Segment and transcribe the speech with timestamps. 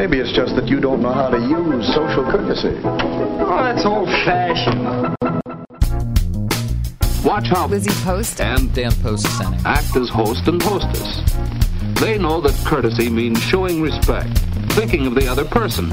[0.00, 2.74] Maybe it's just that you don't know how to use social courtesy.
[2.84, 5.14] Oh, that's old fashioned.
[7.22, 11.20] Watch how Lizzie Post and Dan Post Senning act as host and hostess.
[12.00, 14.38] They know that courtesy means showing respect,
[14.72, 15.90] thinking of the other person,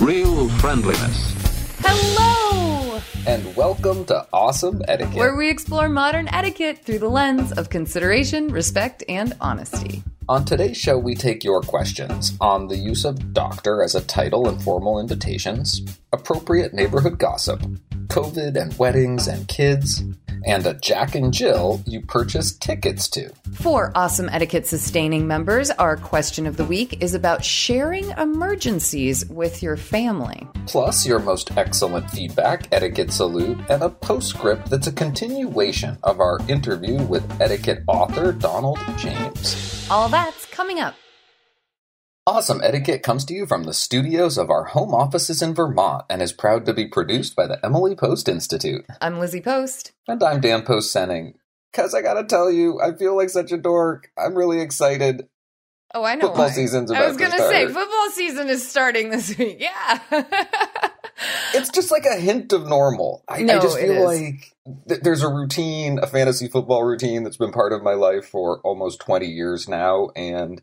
[0.00, 1.34] real friendliness.
[1.80, 3.02] Hello!
[3.26, 5.14] And welcome to Awesome Etiquette.
[5.14, 10.02] Where we explore modern etiquette through the lens of consideration, respect, and honesty.
[10.28, 14.48] On today's show, we take your questions on the use of doctor as a title
[14.48, 17.60] in formal invitations, appropriate neighborhood gossip,
[18.06, 20.04] COVID and weddings and kids,
[20.46, 23.32] and a Jack and Jill you purchased tickets to.
[23.54, 29.60] For Awesome Etiquette sustaining members, our question of the week is about sharing emergencies with
[29.60, 30.46] your family.
[30.66, 36.38] Plus, your most excellent feedback, etiquette salute, and a postscript that's a continuation of our
[36.48, 39.81] interview with etiquette author Donald James.
[39.92, 40.94] All that's coming up.
[42.26, 46.22] Awesome Etiquette comes to you from the studios of our home offices in Vermont and
[46.22, 48.86] is proud to be produced by the Emily Post Institute.
[49.02, 49.92] I'm Lizzie Post.
[50.08, 51.34] And I'm Dan Post Senning.
[51.74, 54.10] Cause I gotta tell you, I feel like such a dork.
[54.16, 55.28] I'm really excited.
[55.92, 56.28] Oh, I know.
[56.28, 56.52] Football why.
[56.52, 59.58] season's I was gonna say football season is starting this week.
[59.60, 60.88] Yeah.
[61.54, 63.24] It's just like a hint of normal.
[63.28, 64.54] I, I just feel like
[64.88, 68.60] th- there's a routine, a fantasy football routine that's been part of my life for
[68.60, 70.10] almost 20 years now.
[70.16, 70.62] And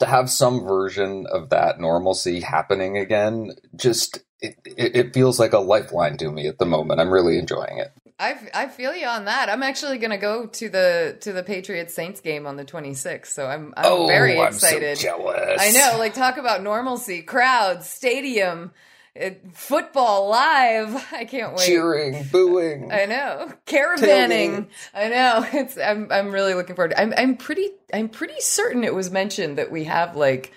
[0.00, 5.52] to have some version of that normalcy happening again, just it, it, it feels like
[5.52, 7.00] a lifeline to me at the moment.
[7.00, 7.92] I'm really enjoying it.
[8.18, 9.48] I, I feel you on that.
[9.48, 13.26] I'm actually going to go to the to the Patriots Saints game on the 26th,
[13.26, 14.98] so I'm I'm oh, very I'm excited.
[14.98, 15.60] so jealous.
[15.60, 18.70] I know, like talk about normalcy, crowds, stadium,
[19.52, 21.06] football live.
[21.12, 21.66] I can't wait.
[21.66, 22.92] Cheering, booing.
[22.92, 23.98] I know, caravanning.
[23.98, 24.68] Tailgating.
[24.94, 25.46] I know.
[25.54, 26.90] It's I'm I'm really looking forward.
[26.90, 30.52] To, I'm I'm pretty I'm pretty certain it was mentioned that we have like.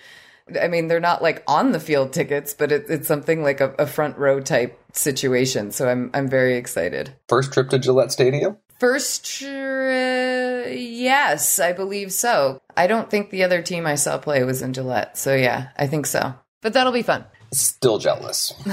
[0.58, 3.74] I mean, they're not like on the field tickets, but it, it's something like a,
[3.78, 5.70] a front row type situation.
[5.72, 7.14] So I'm I'm very excited.
[7.28, 8.56] First trip to Gillette Stadium?
[8.80, 12.62] First, uh, yes, I believe so.
[12.76, 15.18] I don't think the other team I saw play was in Gillette.
[15.18, 16.34] So yeah, I think so.
[16.62, 17.24] But that'll be fun.
[17.52, 18.52] Still jealous.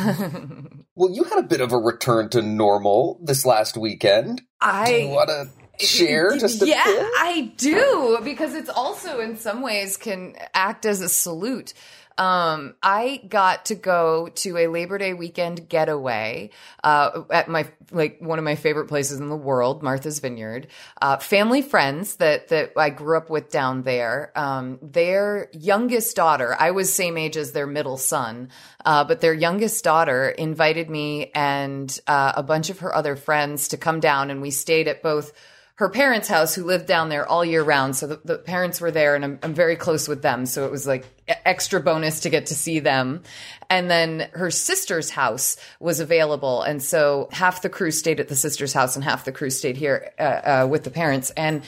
[0.96, 4.42] well, you had a bit of a return to normal this last weekend.
[4.60, 7.06] I Do want to share just a yeah, bit?
[7.18, 11.74] I do because it's also in some ways can act as a salute.
[12.18, 16.52] Um, I got to go to a Labor Day weekend getaway
[16.84, 20.68] uh, at my like one of my favorite places in the world, Martha's Vineyard.
[21.02, 24.32] Uh, family friends that that I grew up with down there.
[24.36, 28.50] Um, their youngest daughter, I was same age as their middle son,
[28.86, 33.70] uh, but their youngest daughter invited me and uh, a bunch of her other friends
[33.70, 35.34] to come down, and we stayed at both
[35.78, 37.98] her parents' house, who lived down there all year round.
[37.98, 40.46] So the, the parents were there, and I'm, I'm very close with them.
[40.46, 43.24] So it was like extra bonus to get to see them.
[43.70, 48.36] And then her sister's house was available, and so half the crew stayed at the
[48.36, 51.32] sister's house, and half the crew stayed here uh, uh, with the parents.
[51.32, 51.64] And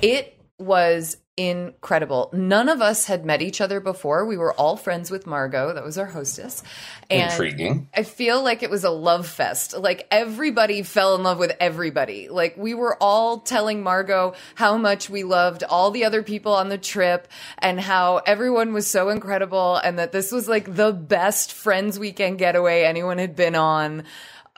[0.00, 2.28] it was incredible.
[2.34, 4.26] None of us had met each other before.
[4.26, 6.62] We were all friends with Margot, that was our hostess.
[7.08, 7.88] And Intriguing.
[7.94, 9.76] I feel like it was a love fest.
[9.76, 12.28] Like everybody fell in love with everybody.
[12.28, 16.68] Like we were all telling Margot how much we loved all the other people on
[16.68, 17.28] the trip
[17.58, 22.38] and how everyone was so incredible and that this was like the best friends weekend
[22.38, 24.04] getaway anyone had been on.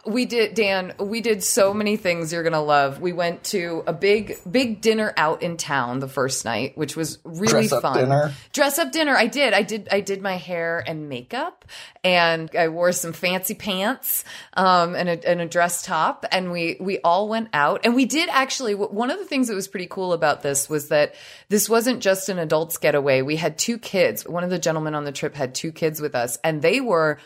[0.07, 3.01] We did, Dan, we did so many things you're going to love.
[3.01, 7.19] We went to a big, big dinner out in town the first night, which was
[7.25, 7.99] really Dress up fun.
[7.99, 8.33] dinner?
[8.53, 9.17] Dress up dinner.
[9.17, 9.55] I did.
[9.55, 9.89] I did.
[9.91, 11.65] I did my hair and makeup,
[12.03, 14.25] and I wore some fancy pants
[14.55, 16.27] um, and, a, and a dress top.
[16.31, 18.75] And we we all went out, and we did actually.
[18.75, 21.15] One of the things that was pretty cool about this was that
[21.49, 23.23] this wasn't just an adults getaway.
[23.23, 24.27] We had two kids.
[24.27, 27.19] One of the gentlemen on the trip had two kids with us, and they were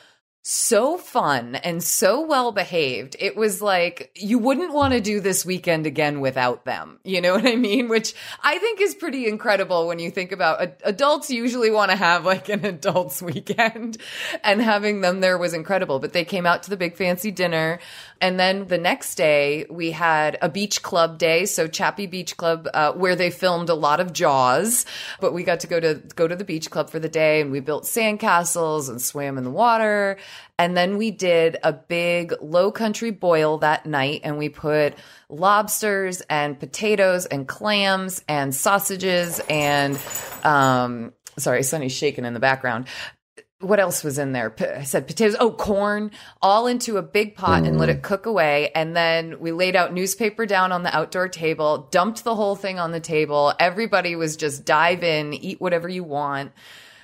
[0.43, 3.17] so fun and so well behaved.
[3.19, 7.01] It was like you wouldn't want to do this weekend again without them.
[7.05, 7.89] You know what I mean?
[7.89, 12.25] Which I think is pretty incredible when you think about adults usually want to have
[12.25, 13.99] like an adults weekend
[14.43, 15.99] and having them there was incredible.
[15.99, 17.79] But they came out to the big fancy dinner.
[18.21, 21.45] And then the next day we had a beach club day.
[21.47, 24.87] So Chappy Beach Club, uh, where they filmed a lot of Jaws,
[25.21, 27.53] but we got to go to, go to the beach club for the day and
[27.53, 30.17] we built sandcastles and swam in the water.
[30.59, 34.95] And then we did a big low country boil that night and we put
[35.29, 39.99] lobsters and potatoes and clams and sausages and,
[40.45, 42.87] um, sorry, Sunny's shaking in the background
[43.61, 44.55] what else was in there?
[44.61, 47.69] I said potatoes, oh, corn, all into a big pot mm.
[47.69, 48.71] and let it cook away.
[48.75, 52.79] And then we laid out newspaper down on the outdoor table, dumped the whole thing
[52.79, 53.53] on the table.
[53.59, 56.53] Everybody was just dive in, eat whatever you want.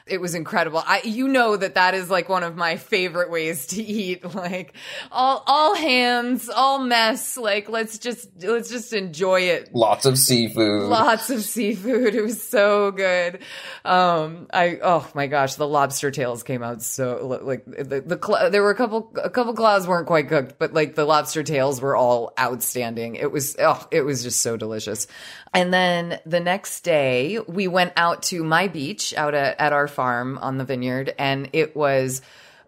[0.06, 0.82] It was incredible.
[0.84, 4.22] I, you know that that is like one of my favorite ways to eat.
[4.34, 4.74] Like
[5.12, 7.36] all, all hands, all mess.
[7.36, 9.72] Like let's just, let's just enjoy it.
[9.72, 10.88] Lots of seafood.
[10.88, 12.14] Lots of seafood.
[12.14, 13.40] It was so good.
[13.84, 18.62] Um, I, oh my gosh, the lobster tails came out so, like the, the, there
[18.62, 21.96] were a couple, a couple claws weren't quite cooked, but like the lobster tails were
[21.96, 23.14] all outstanding.
[23.14, 25.06] It was, oh, it was just so delicious.
[25.54, 29.86] And then the next day, we went out to my beach out at, at our
[29.86, 32.22] farm on the vineyard, and it was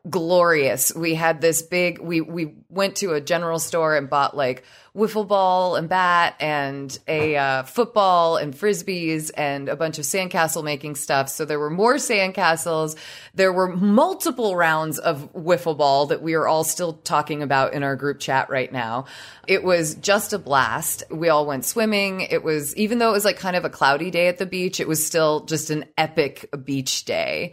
[0.09, 0.95] glorious.
[0.95, 4.65] We had this big we we went to a general store and bought like
[4.97, 10.65] wiffle ball and bat and a uh, football and frisbees and a bunch of sandcastle
[10.65, 11.29] making stuff.
[11.29, 12.97] So there were more sandcastles.
[13.35, 17.83] There were multiple rounds of wiffle ball that we are all still talking about in
[17.83, 19.05] our group chat right now.
[19.47, 21.03] It was just a blast.
[21.11, 22.23] We all went swimming.
[22.23, 24.81] It was even though it was like kind of a cloudy day at the beach,
[24.81, 27.53] it was still just an epic beach day.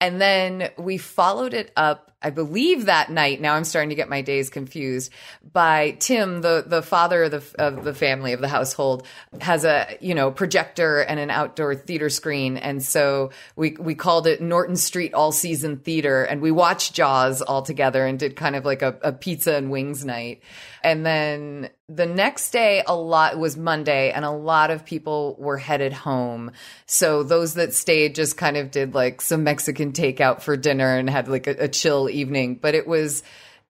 [0.00, 4.08] And then we followed it up I believe that night, now I'm starting to get
[4.08, 5.12] my days confused,
[5.52, 9.06] by Tim, the, the father of the, of the family, of the household,
[9.40, 12.56] has a, you know, projector and an outdoor theater screen.
[12.56, 17.40] And so we, we called it Norton Street All Season Theater and we watched Jaws
[17.40, 20.42] all together and did kind of like a, a pizza and wings night.
[20.82, 25.56] And then the next day, a lot was Monday, and a lot of people were
[25.56, 26.52] headed home.
[26.86, 31.08] So those that stayed just kind of did like some Mexican takeout for dinner and
[31.08, 32.56] had like a, a chill evening.
[32.56, 33.22] But it was,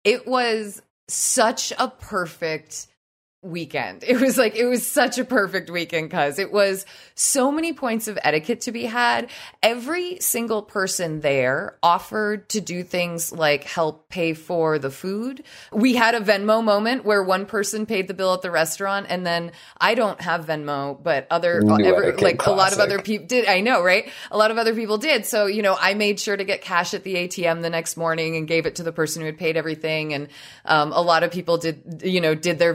[0.05, 2.87] it was such a perfect
[3.43, 4.05] weekend.
[4.09, 8.09] It was like, it was such a perfect weekend because it was so many points
[8.09, 9.31] of etiquette to be had.
[9.63, 15.45] Every single person there offered to do things like help pay for the food.
[15.73, 19.27] We had a Venmo moment where one person paid the bill at the restaurant and
[19.27, 22.47] then I don't have Venmo, but other, every, like classic.
[22.47, 23.47] a lot of other people did.
[23.47, 24.11] I know, right?
[24.31, 25.27] A lot of other people did.
[25.27, 28.37] So, you know, I made sure to get cash at the ATM the next morning
[28.37, 30.15] and gave it to the person who had paid everything.
[30.15, 30.29] And,
[30.65, 32.75] um, a lot of people did, you know, did their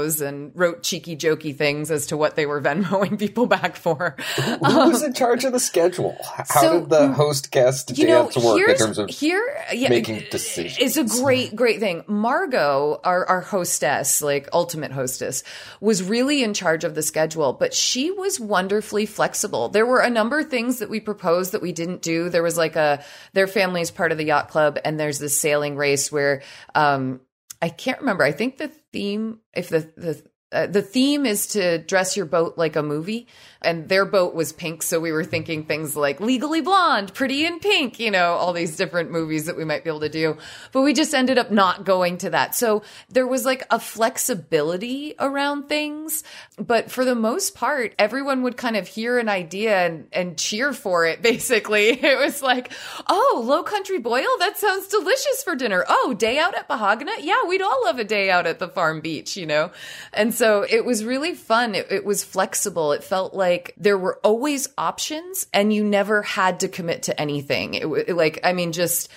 [0.00, 4.16] Venmos and wrote cheeky, jokey things as to what they were Venmoing people back for.
[4.36, 6.16] Who was in charge of the schedule?
[6.48, 9.42] How so, did the host guest you know, work in terms of here,
[9.72, 10.76] yeah, making decisions?
[10.78, 12.04] It's a great, great thing.
[12.06, 15.42] Margot, our, our hostess, like ultimate hostess,
[15.80, 19.68] was really in charge of the schedule, but she was wonderfully flexible.
[19.68, 22.28] There were a number of things that we proposed that we didn't do.
[22.28, 23.02] There was like a,
[23.32, 26.42] their family is part of the yacht club and there's this sailing race where,
[26.74, 27.20] um,
[27.62, 28.24] I can't remember.
[28.24, 32.58] I think the theme, if the the uh, the theme is to dress your boat
[32.58, 33.26] like a movie
[33.62, 37.60] and their boat was pink so we were thinking things like legally blonde pretty in
[37.60, 40.36] pink you know all these different movies that we might be able to do.
[40.72, 42.54] But we just ended up not going to that.
[42.54, 46.24] So there was like a flexibility around things
[46.58, 50.72] but for the most part everyone would kind of hear an idea and, and cheer
[50.72, 51.90] for it basically.
[51.90, 52.72] It was like
[53.08, 55.84] oh low country boil that sounds delicious for dinner.
[55.88, 59.00] Oh day out at Bahagana yeah we'd all love a day out at the farm
[59.00, 59.70] beach you know?
[60.12, 64.18] And so it was really fun it, it was flexible it felt like there were
[64.24, 67.74] always options and you never had to commit to anything.
[67.74, 69.10] It, it like, I mean, just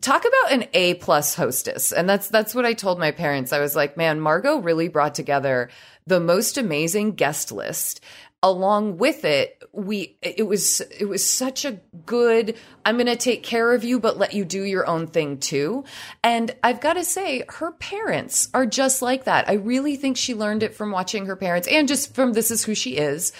[0.00, 1.92] talk about an A plus hostess.
[1.92, 3.52] And that's, that's what I told my parents.
[3.52, 5.70] I was like, man, Margot really brought together
[6.06, 8.00] the most amazing guest list
[8.42, 13.42] along with it we it was it was such a good i'm going to take
[13.42, 15.84] care of you but let you do your own thing too.
[16.22, 19.48] And i've got to say her parents are just like that.
[19.48, 22.64] I really think she learned it from watching her parents and just from this is
[22.64, 23.32] who she is.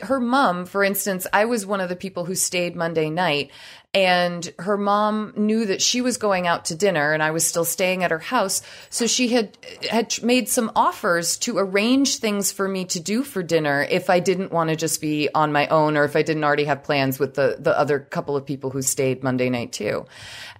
[0.00, 3.50] Her mom, for instance, I was one of the people who stayed Monday night
[3.94, 7.66] And her mom knew that she was going out to dinner and I was still
[7.66, 8.62] staying at her house.
[8.88, 9.58] So she had,
[9.90, 14.20] had made some offers to arrange things for me to do for dinner if I
[14.20, 17.18] didn't want to just be on my own or if I didn't already have plans
[17.18, 20.06] with the, the other couple of people who stayed Monday night too.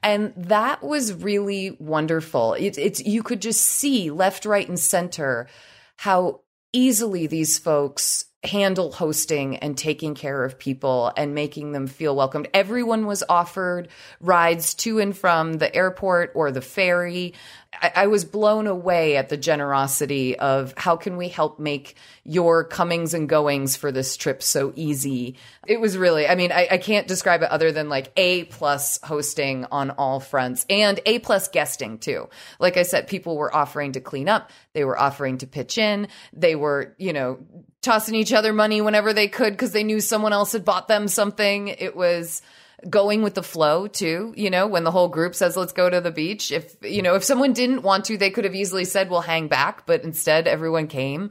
[0.02, 2.52] And that was really wonderful.
[2.52, 5.48] It, it's, you could just see left, right, and center
[5.96, 6.40] how
[6.74, 12.48] easily these folks handle hosting and taking care of people and making them feel welcomed.
[12.52, 13.88] Everyone was offered
[14.20, 17.34] rides to and from the airport or the ferry.
[17.72, 21.94] I, I, was blown away at the generosity of how can we help make
[22.24, 25.36] your comings and goings for this trip so easy.
[25.68, 28.98] It was really, I mean, I, I can't describe it other than like A plus
[29.04, 32.28] hosting on all fronts and A plus guesting too.
[32.58, 34.50] Like I said, people were offering to clean up.
[34.72, 36.08] They were offering to pitch in.
[36.32, 37.38] They were, you know,
[37.82, 41.08] tossing each other money whenever they could because they knew someone else had bought them
[41.08, 41.68] something.
[41.68, 42.40] It was
[42.88, 46.00] going with the flow too, you know, when the whole group says, let's go to
[46.00, 46.50] the beach.
[46.50, 49.48] If, you know, if someone didn't want to, they could have easily said, we'll hang
[49.48, 51.30] back, but instead everyone came.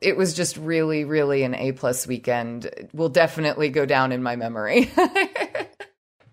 [0.00, 2.70] It was just really, really an A plus weekend.
[2.94, 4.90] Will definitely go down in my memory.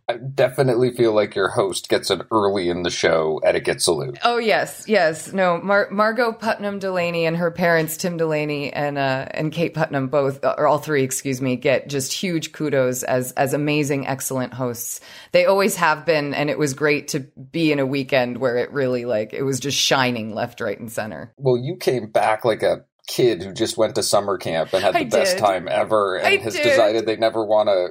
[0.09, 4.19] I definitely feel like your host gets an early in the show etiquette salute.
[4.23, 5.31] Oh yes, yes.
[5.31, 10.09] No, Mar- Margot Putnam Delaney and her parents Tim Delaney and uh, and Kate Putnam
[10.09, 14.99] both or all three, excuse me, get just huge kudos as as amazing, excellent hosts.
[15.31, 18.71] They always have been, and it was great to be in a weekend where it
[18.71, 21.33] really like it was just shining left, right, and center.
[21.37, 24.93] Well, you came back like a kid who just went to summer camp and had
[24.93, 25.43] the I best did.
[25.43, 26.63] time ever and I has did.
[26.63, 27.89] decided they never want to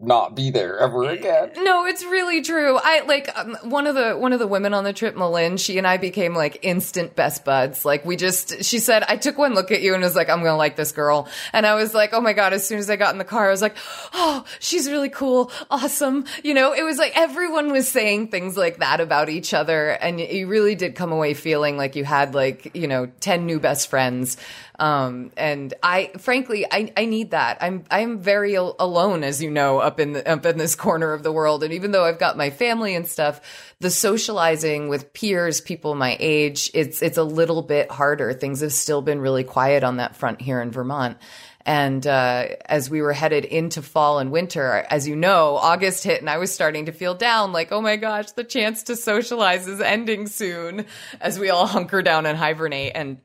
[0.00, 1.52] not be there ever again.
[1.56, 2.78] No, it's really true.
[2.82, 5.56] I like um, one of the one of the women on the trip, Malin.
[5.56, 7.84] She and I became like instant best buds.
[7.84, 10.42] Like we just, she said, I took one look at you and was like, I'm
[10.42, 11.28] gonna like this girl.
[11.52, 12.52] And I was like, oh my god!
[12.52, 13.76] As soon as I got in the car, I was like,
[14.12, 16.24] oh, she's really cool, awesome.
[16.42, 20.20] You know, it was like everyone was saying things like that about each other, and
[20.20, 23.88] you really did come away feeling like you had like you know ten new best
[23.88, 24.36] friends.
[24.78, 27.58] Um, and I, frankly, I, I need that.
[27.60, 31.12] I'm, I'm very al- alone, as you know, up in the, up in this corner
[31.12, 31.62] of the world.
[31.62, 33.40] And even though I've got my family and stuff,
[33.80, 38.32] the socializing with peers, people my age, it's, it's a little bit harder.
[38.32, 41.18] Things have still been really quiet on that front here in Vermont.
[41.66, 46.20] And uh, as we were headed into fall and winter, as you know, August hit
[46.20, 49.66] and I was starting to feel down like, oh my gosh, the chance to socialize
[49.66, 50.84] is ending soon
[51.20, 52.92] as we all hunker down and hibernate.
[52.94, 53.18] And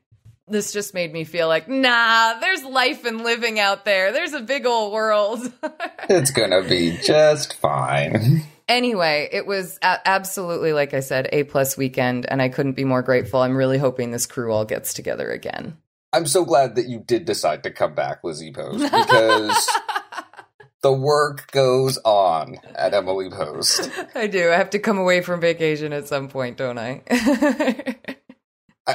[0.50, 4.12] this just made me feel like, nah, there's life and living out there.
[4.12, 5.40] There's a big old world.
[6.12, 8.42] It's gonna be just fine.
[8.68, 12.82] anyway, it was a- absolutely, like I said, A plus weekend, and I couldn't be
[12.84, 13.40] more grateful.
[13.40, 15.76] I'm really hoping this crew all gets together again.
[16.12, 19.68] I'm so glad that you did decide to come back, Lizzie Post, because
[20.82, 23.88] the work goes on at Emily Post.
[24.16, 24.50] I do.
[24.50, 27.02] I have to come away from vacation at some point, don't I?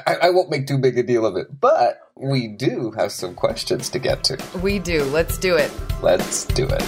[0.05, 3.35] I, I won't make too big a deal of it, but we do have some
[3.35, 4.37] questions to get to.
[4.61, 5.03] we do.
[5.05, 5.71] Let's do it.
[6.01, 6.83] Let's do it.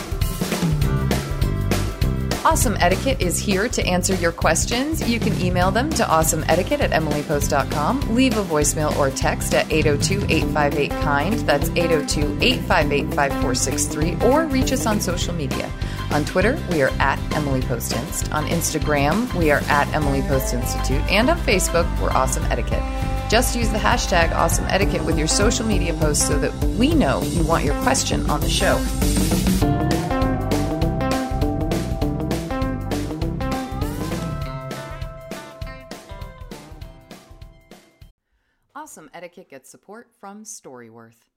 [2.48, 5.06] Awesome Etiquette is here to answer your questions.
[5.06, 8.16] You can email them to awesomeetiquette at emilypost.com.
[8.16, 11.40] Leave a voicemail or text at 802 858 KIND.
[11.46, 14.30] That's 802 858 5463.
[14.30, 15.70] Or reach us on social media.
[16.12, 18.32] On Twitter, we are at Emily Post Inst.
[18.32, 21.02] On Instagram, we are at Emily Post Institute.
[21.12, 22.82] And on Facebook, we're Awesome Etiquette.
[23.30, 27.22] Just use the hashtag Awesome Etiquette with your social media posts so that we know
[27.24, 28.78] you want your question on the show.
[38.74, 41.37] Awesome Etiquette gets support from Storyworth.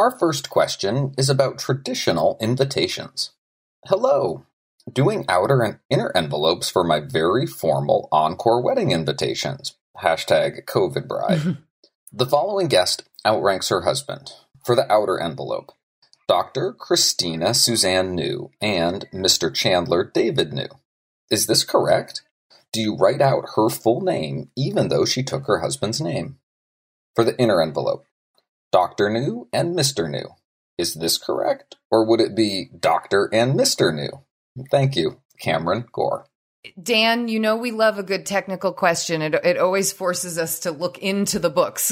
[0.00, 3.32] Our first question is about traditional invitations.
[3.84, 4.46] Hello.
[4.90, 9.76] Doing outer and inner envelopes for my very formal encore wedding invitations.
[10.02, 11.58] Hashtag COVID bride.
[12.14, 14.32] the following guest outranks her husband.
[14.64, 15.70] For the outer envelope,
[16.26, 16.72] Dr.
[16.72, 19.54] Christina Suzanne New and Mr.
[19.54, 20.68] Chandler David New.
[21.30, 22.22] Is this correct?
[22.72, 26.38] Do you write out her full name even though she took her husband's name?
[27.14, 28.06] For the inner envelope,
[28.72, 29.10] Dr.
[29.10, 30.08] New and Mr.
[30.08, 30.34] New.
[30.78, 31.76] Is this correct?
[31.90, 33.28] Or would it be Dr.
[33.32, 33.94] and Mr.
[33.94, 34.24] New?
[34.70, 36.26] Thank you, Cameron Gore.
[36.80, 39.22] Dan, you know we love a good technical question.
[39.22, 41.90] It, it always forces us to look into the books.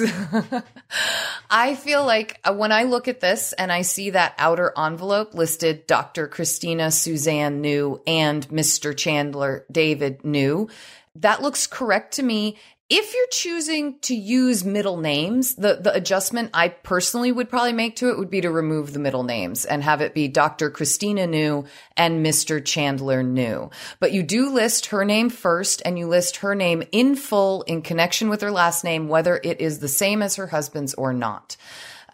[1.50, 5.32] I feel like uh, when I look at this and I see that outer envelope
[5.32, 6.28] listed Dr.
[6.28, 8.94] Christina Suzanne New and Mr.
[8.94, 10.68] Chandler David New,
[11.14, 12.58] that looks correct to me
[12.90, 17.96] if you're choosing to use middle names, the, the adjustment I personally would probably make
[17.96, 20.70] to it would be to remove the middle names and have it be Dr.
[20.70, 21.66] Christina New
[21.98, 22.64] and Mr.
[22.64, 23.70] Chandler New.
[24.00, 27.82] But you do list her name first and you list her name in full in
[27.82, 31.58] connection with her last name, whether it is the same as her husband's or not.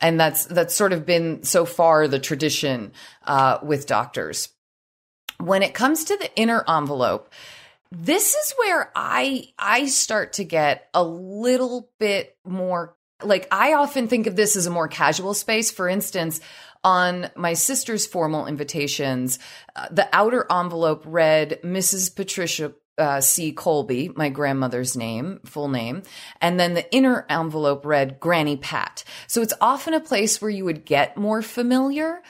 [0.01, 4.49] And that's, that's sort of been so far the tradition, uh, with doctors.
[5.39, 7.33] When it comes to the inner envelope,
[7.97, 14.09] this is where I I start to get a little bit more like I often
[14.09, 15.71] think of this as a more casual space.
[15.71, 16.41] For instance,
[16.83, 19.39] on my sister's formal invitations,
[19.77, 22.15] uh, the outer envelope read Mrs.
[22.15, 23.53] Patricia uh, C.
[23.53, 26.03] Colby, my grandmother's name, full name.
[26.41, 29.03] And then the inner envelope read Granny Pat.
[29.27, 32.23] So it's often a place where you would get more familiar.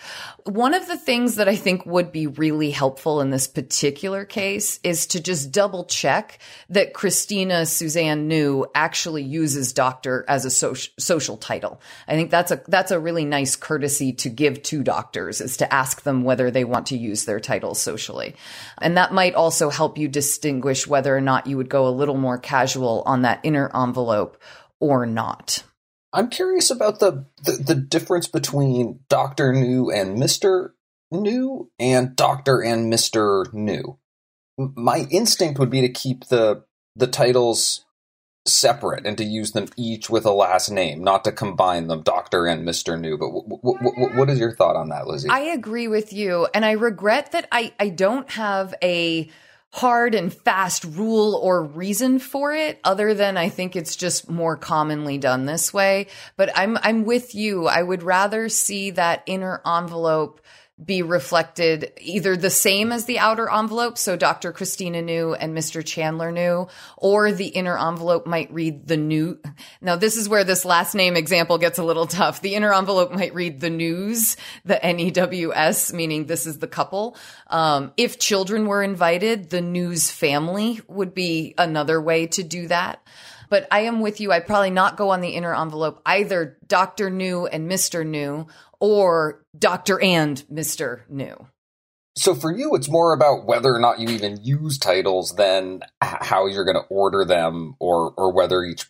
[0.45, 4.81] One of the things that I think would be really helpful in this particular case
[4.83, 6.39] is to just double check
[6.71, 11.81] that Christina Suzanne New actually uses doctor as a social, social title.
[12.09, 15.73] I think that's a, that's a really nice courtesy to give to doctors is to
[15.73, 18.35] ask them whether they want to use their titles socially.
[18.79, 21.91] And that might also help you distinguish distinguish whether or not you would go a
[21.91, 24.41] little more casual on that inner envelope
[24.81, 25.65] or not.
[26.13, 29.53] I'm curious about the, the, the difference between Dr.
[29.53, 30.71] New and Mr.
[31.11, 32.63] New and Dr.
[32.63, 33.53] and Mr.
[33.53, 33.99] New.
[34.57, 36.65] My instinct would be to keep the
[36.97, 37.85] the titles
[38.47, 42.47] separate and to use them each with a last name, not to combine them, Doctor
[42.47, 43.19] and Mister New.
[43.19, 45.29] But w- w- w- what is your thought on that, Lizzie?
[45.29, 49.29] I agree with you, and I regret that I I don't have a
[49.75, 54.57] hard and fast rule or reason for it other than I think it's just more
[54.57, 56.07] commonly done this way.
[56.37, 57.67] But I'm, I'm with you.
[57.67, 60.41] I would rather see that inner envelope
[60.83, 64.53] be reflected either the same as the outer envelope, so Dr.
[64.53, 65.85] Christina New and Mr.
[65.85, 69.39] Chandler New, or the inner envelope might read the new.
[69.81, 72.41] Now, this is where this last name example gets a little tough.
[72.41, 77.17] The inner envelope might read the news, the N-E-W-S, meaning this is the couple.
[77.47, 83.01] Um, if children were invited, the news family would be another way to do that.
[83.49, 84.33] But I am with you.
[84.33, 87.11] I'd probably not go on the inner envelope either Dr.
[87.11, 88.05] New and Mr.
[88.05, 88.49] New
[88.85, 89.99] or Dr.
[90.03, 91.09] and Mr.
[91.09, 91.47] New.
[92.17, 96.47] So for you, it's more about whether or not you even use titles than how
[96.47, 98.87] you're going to order them or, or whether each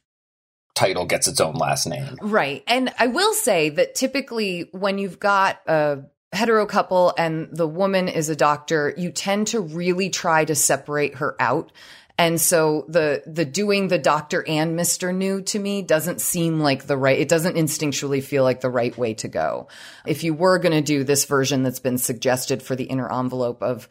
[0.74, 2.16] title gets its own last name.
[2.20, 2.64] Right.
[2.66, 6.02] And I will say that typically when you've got a
[6.32, 11.14] hetero couple and the woman is a doctor, you tend to really try to separate
[11.14, 11.70] her out
[12.16, 15.14] and so the, the doing the doctor and Mr.
[15.14, 18.96] New to me doesn't seem like the right, it doesn't instinctually feel like the right
[18.96, 19.66] way to go.
[20.06, 23.62] If you were going to do this version that's been suggested for the inner envelope
[23.62, 23.88] of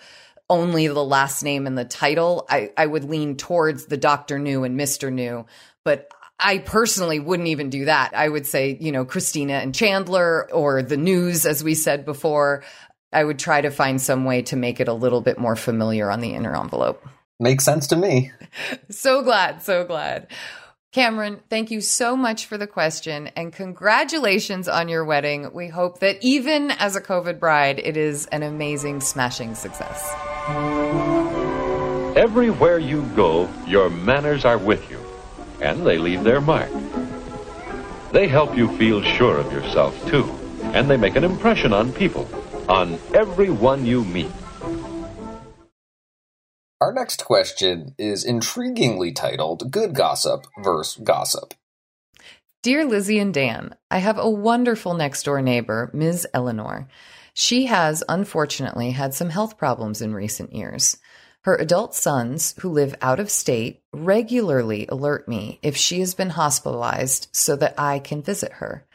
[0.49, 4.39] only the last name and the title, I, I would lean towards the Dr.
[4.39, 5.11] New and Mr.
[5.11, 5.45] New.
[5.83, 6.09] But
[6.39, 8.13] I personally wouldn't even do that.
[8.15, 12.63] I would say, you know, Christina and Chandler or the news, as we said before,
[13.11, 16.09] I would try to find some way to make it a little bit more familiar
[16.09, 17.05] on the inner envelope.
[17.39, 18.31] Makes sense to me.
[18.89, 20.27] So glad, so glad.
[20.91, 25.51] Cameron, thank you so much for the question and congratulations on your wedding.
[25.51, 30.13] We hope that even as a COVID bride, it is an amazing, smashing success.
[32.15, 34.99] Everywhere you go, your manners are with you,
[35.61, 36.69] and they leave their mark.
[38.11, 40.25] They help you feel sure of yourself, too,
[40.75, 42.29] and they make an impression on people,
[42.69, 44.31] on everyone you meet.
[46.83, 51.53] Our next question is intriguingly titled Good Gossip versus Gossip.
[52.61, 56.27] Dear Lizzie and Dan, I have a wonderful next door neighbor, Ms.
[56.33, 56.89] Eleanor.
[57.33, 60.97] She has, unfortunately, had some health problems in recent years.
[61.43, 66.31] Her adult sons, who live out of state, regularly alert me if she has been
[66.31, 68.85] hospitalized so that I can visit her.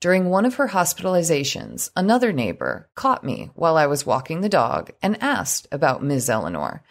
[0.00, 4.90] During one of her hospitalizations, another neighbor caught me while I was walking the dog
[5.00, 6.28] and asked about Ms.
[6.28, 6.82] Eleanor.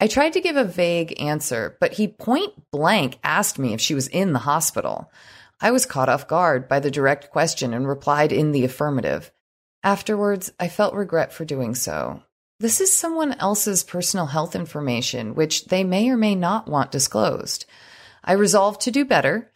[0.00, 3.94] I tried to give a vague answer, but he point blank asked me if she
[3.94, 5.10] was in the hospital.
[5.60, 9.32] I was caught off guard by the direct question and replied in the affirmative.
[9.82, 12.22] Afterwards, I felt regret for doing so.
[12.60, 17.66] This is someone else's personal health information, which they may or may not want disclosed.
[18.22, 19.50] I resolved to do better.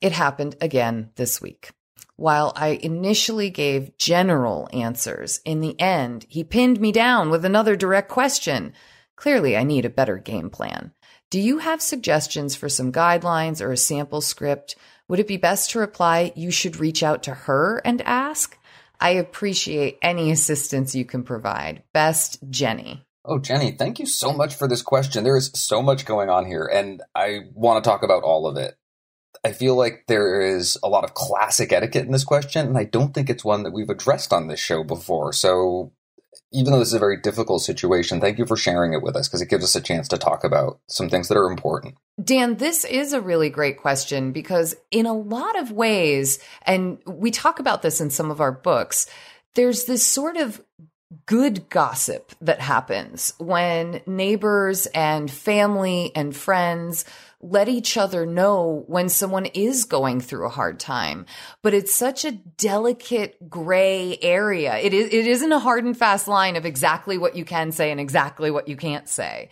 [0.00, 1.70] It happened again this week.
[2.16, 7.76] While I initially gave general answers, in the end, he pinned me down with another
[7.76, 8.72] direct question.
[9.16, 10.92] Clearly, I need a better game plan.
[11.30, 14.76] Do you have suggestions for some guidelines or a sample script?
[15.08, 18.56] Would it be best to reply, you should reach out to her and ask?
[19.00, 21.82] I appreciate any assistance you can provide.
[21.92, 23.04] Best, Jenny.
[23.24, 25.24] Oh, Jenny, thank you so much for this question.
[25.24, 28.56] There is so much going on here, and I want to talk about all of
[28.56, 28.76] it.
[29.44, 32.84] I feel like there is a lot of classic etiquette in this question, and I
[32.84, 35.32] don't think it's one that we've addressed on this show before.
[35.32, 35.92] So
[36.56, 39.28] even though this is a very difficult situation, thank you for sharing it with us
[39.28, 41.96] because it gives us a chance to talk about some things that are important.
[42.22, 47.30] Dan, this is a really great question because, in a lot of ways, and we
[47.30, 49.06] talk about this in some of our books,
[49.54, 50.62] there's this sort of
[51.26, 57.04] good gossip that happens when neighbors and family and friends
[57.40, 61.26] let each other know when someone is going through a hard time.
[61.62, 64.76] But it's such a delicate gray area.
[64.78, 67.90] It is, it isn't a hard and fast line of exactly what you can say
[67.90, 69.50] and exactly what you can't say.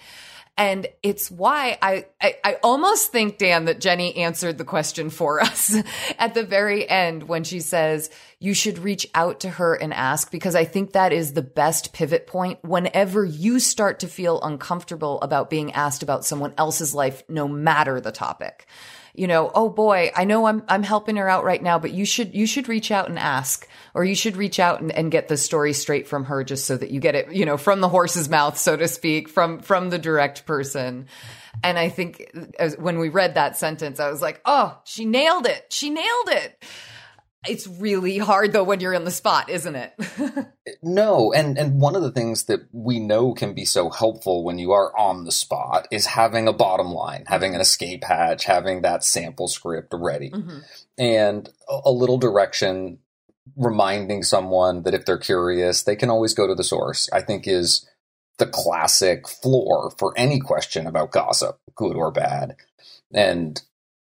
[0.57, 5.41] And it's why I, I, I, almost think, Dan, that Jenny answered the question for
[5.43, 5.75] us
[6.19, 10.31] at the very end when she says, you should reach out to her and ask,
[10.31, 15.21] because I think that is the best pivot point whenever you start to feel uncomfortable
[15.23, 18.67] about being asked about someone else's life, no matter the topic
[19.15, 22.05] you know, oh boy, I know I'm I'm helping her out right now, but you
[22.05, 25.29] should you should reach out and ask, or you should reach out and, and get
[25.29, 27.89] the story straight from her, just so that you get it, you know, from the
[27.89, 31.07] horse's mouth, so to speak, from from the direct person.
[31.63, 35.47] And I think as, when we read that sentence, I was like, oh, she nailed
[35.47, 35.73] it.
[35.73, 36.65] She nailed it.
[37.49, 39.93] It's really hard though when you're in the spot, isn't it?
[40.83, 44.59] no, and and one of the things that we know can be so helpful when
[44.59, 48.83] you are on the spot is having a bottom line, having an escape hatch, having
[48.83, 50.31] that sample script ready.
[50.31, 50.59] Mm-hmm.
[50.99, 52.99] And a, a little direction
[53.57, 57.09] reminding someone that if they're curious, they can always go to the source.
[57.13, 57.87] I think is
[58.39, 62.57] the classic floor for any question about gossip, good or bad.
[63.13, 63.63] And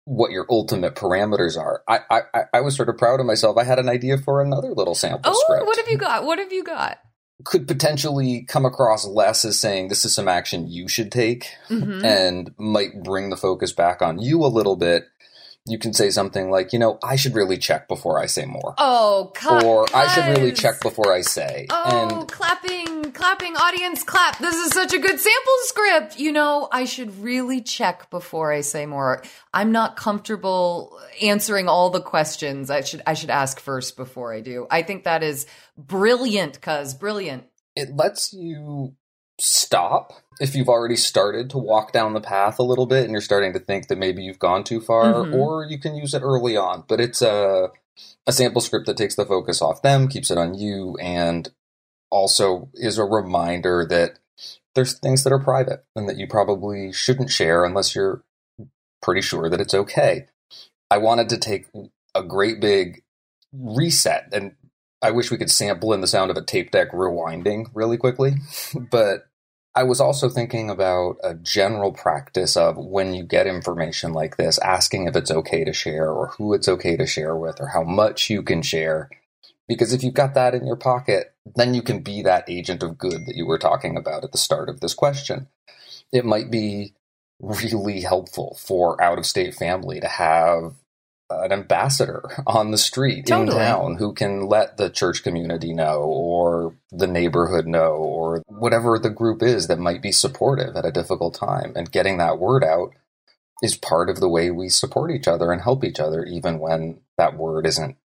[0.07, 1.83] what your ultimate parameters are.
[1.85, 2.21] I, I
[2.53, 3.57] I was sort of proud of myself.
[3.57, 5.65] I had an idea for another little sample oh, script.
[5.65, 6.23] what have you got?
[6.23, 6.99] What have you got?
[7.43, 12.05] Could potentially come across less as saying this is some action you should take, mm-hmm.
[12.05, 15.03] and might bring the focus back on you a little bit
[15.67, 18.73] you can say something like, you know, I should really check before I say more.
[18.77, 19.31] Oh,
[19.63, 21.67] or I should really check before I say.
[21.69, 24.39] Oh, and, clapping, clapping, audience, clap.
[24.39, 26.19] This is such a good sample script.
[26.19, 29.23] You know, I should really check before I say more.
[29.53, 32.69] I'm not comfortable answering all the questions.
[32.69, 34.67] I should, I should ask first before I do.
[34.71, 35.45] I think that is
[35.77, 37.43] brilliant, cuz brilliant.
[37.75, 38.95] It lets you
[39.39, 43.21] stop if you've already started to walk down the path a little bit and you're
[43.21, 45.33] starting to think that maybe you've gone too far, mm-hmm.
[45.33, 46.83] or you can use it early on.
[46.87, 47.69] But it's a
[48.27, 51.49] a sample script that takes the focus off them, keeps it on you, and
[52.11, 54.19] also is a reminder that
[54.75, 58.23] there's things that are private and that you probably shouldn't share unless you're
[59.01, 60.27] pretty sure that it's okay.
[60.91, 61.67] I wanted to take
[62.13, 63.01] a great big
[63.51, 64.55] reset and
[65.01, 68.33] I wish we could sample in the sound of a tape deck rewinding really quickly,
[68.91, 69.26] but
[69.77, 74.57] I was also thinking about a general practice of when you get information like this,
[74.57, 77.83] asking if it's okay to share or who it's okay to share with or how
[77.83, 79.11] much you can share.
[79.67, 82.97] Because if you've got that in your pocket, then you can be that agent of
[82.97, 85.47] good that you were talking about at the start of this question.
[86.11, 86.95] It might be
[87.39, 90.73] really helpful for out of state family to have
[91.29, 93.57] an ambassador on the street Totally.
[93.57, 98.97] in town who can let the church community know or the neighborhood know or whatever
[98.97, 102.63] the group is that might be supportive at a difficult time and getting that word
[102.63, 102.91] out
[103.61, 106.99] is part of the way we support each other and help each other even when
[107.17, 107.97] that word isn't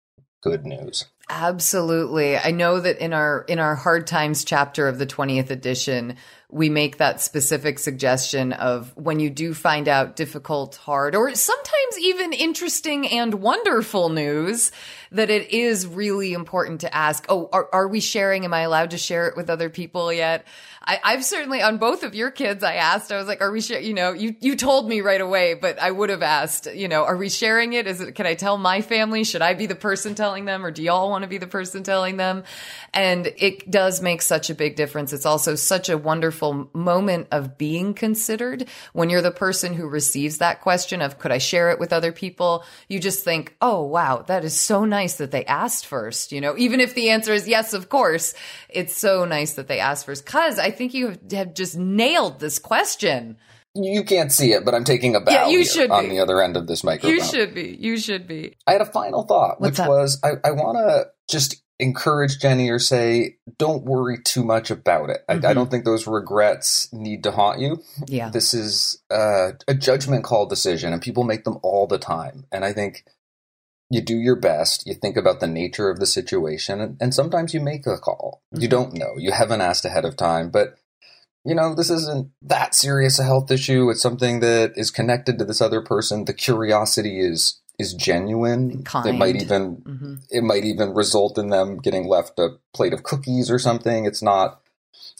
[0.41, 2.38] good news Absolutely.
[2.38, 6.17] I know that in our in our hard times chapter of the 20th edition,
[6.51, 11.99] we make that specific suggestion of when you do find out difficult, hard, or sometimes
[11.99, 14.71] even interesting and wonderful news,
[15.11, 18.43] that it is really important to ask, oh, are, are we sharing?
[18.43, 20.45] Am I allowed to share it with other people yet?
[20.83, 23.61] I, I've certainly on both of your kids, I asked, I was like, are we
[23.61, 23.85] sharing?
[23.85, 27.03] You know, you, you told me right away, but I would have asked, you know,
[27.03, 27.85] are we sharing it?
[27.85, 29.23] Is it, can I tell my family?
[29.23, 31.83] Should I be the person telling them or do y'all want to be the person
[31.83, 32.43] telling them?
[32.95, 35.13] And it does make such a big difference.
[35.13, 40.39] It's also such a wonderful moment of being considered when you're the person who receives
[40.39, 42.63] that question of, could I share it with other people?
[42.89, 46.31] You just think, oh, wow, that is so nice that they asked first.
[46.31, 48.33] You know, even if the answer is yes, of course,
[48.67, 50.25] it's so nice that they asked first.
[50.25, 53.38] Cause I think you have- just nailed this question.
[53.73, 56.10] you can't see it but i'm taking a bow Yeah, you should on be.
[56.10, 57.77] the other end of this microphone You should be.
[57.79, 58.57] You should be.
[58.67, 59.88] I had a final thought, What's which that?
[59.89, 65.10] was I, I want to just encourage Jenny or say, don't worry too much about
[65.10, 65.21] it.
[65.27, 65.53] I, I Mhm.
[65.55, 67.81] don't think those regrets need to haunt you.
[68.07, 68.29] Yeah.
[68.29, 72.45] This is uh, a judgment call decision, and people make them all the time.
[72.51, 73.03] And I think
[73.91, 77.54] you do your best, you think about the nature of the situation, and, and sometimes
[77.54, 78.41] you make a call.
[78.54, 78.71] You Mhm.
[78.71, 80.75] don't know, you haven't asked ahead of time, but
[81.43, 83.89] you know, this isn't that serious a health issue.
[83.89, 86.25] It's something that is connected to this other person.
[86.25, 88.84] The curiosity is is genuine.
[88.84, 89.10] Kind.
[89.10, 93.04] It might even hmm it might even result in them getting left a plate of
[93.04, 94.06] cookies or something.
[94.06, 94.62] It's not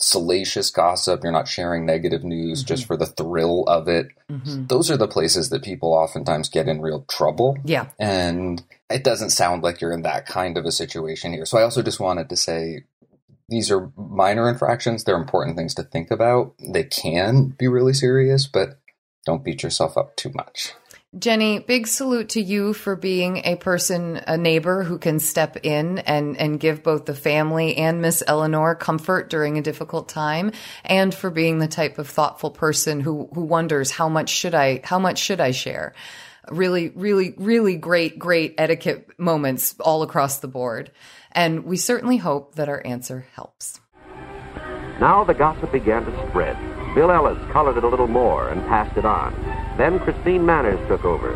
[0.02, 1.22] salacious gossip.
[1.24, 2.68] You're not sharing negative news Mhm.
[2.68, 4.08] just for the thrill of it.
[4.30, 7.58] hmm Those are the places that people oftentimes get in real trouble.
[7.64, 7.88] Yeah.
[8.00, 11.46] And it doesn't sound like you're in that kind of a situation here.
[11.46, 12.84] So I also just wanted to say
[13.50, 15.04] these are minor infractions.
[15.04, 16.54] They're important things to think about.
[16.60, 18.80] They can be really serious, but
[19.26, 20.74] don't beat yourself up too much.
[21.19, 25.97] Jenny, big salute to you for being a person, a neighbor who can step in
[26.00, 30.54] and, and give both the family and Miss Eleanor comfort during a difficult time,
[30.86, 34.80] and for being the type of thoughtful person who, who wonders how much should I,
[34.86, 35.93] how much should I share?
[36.50, 40.91] Really, really, really great, great etiquette moments all across the board.
[41.34, 43.82] And we certainly hope that our answer helps.
[45.02, 46.56] Now the gossip began to spread.
[46.95, 49.61] Bill Ellis colored it a little more and passed it on.
[49.78, 51.32] Then Christine Manners took over.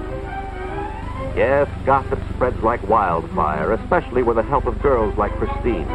[1.35, 5.87] Yes, gossip spreads like wildfire, especially with the help of girls like Christine.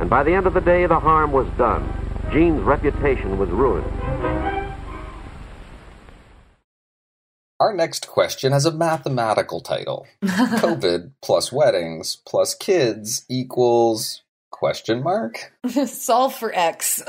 [0.00, 1.92] And by the end of the day, the harm was done.
[2.32, 3.86] Jean's reputation was ruined.
[7.58, 10.06] Our next question has a mathematical title.
[10.22, 15.52] COVID plus weddings plus kids equals question mark?
[15.86, 17.02] Solve for X.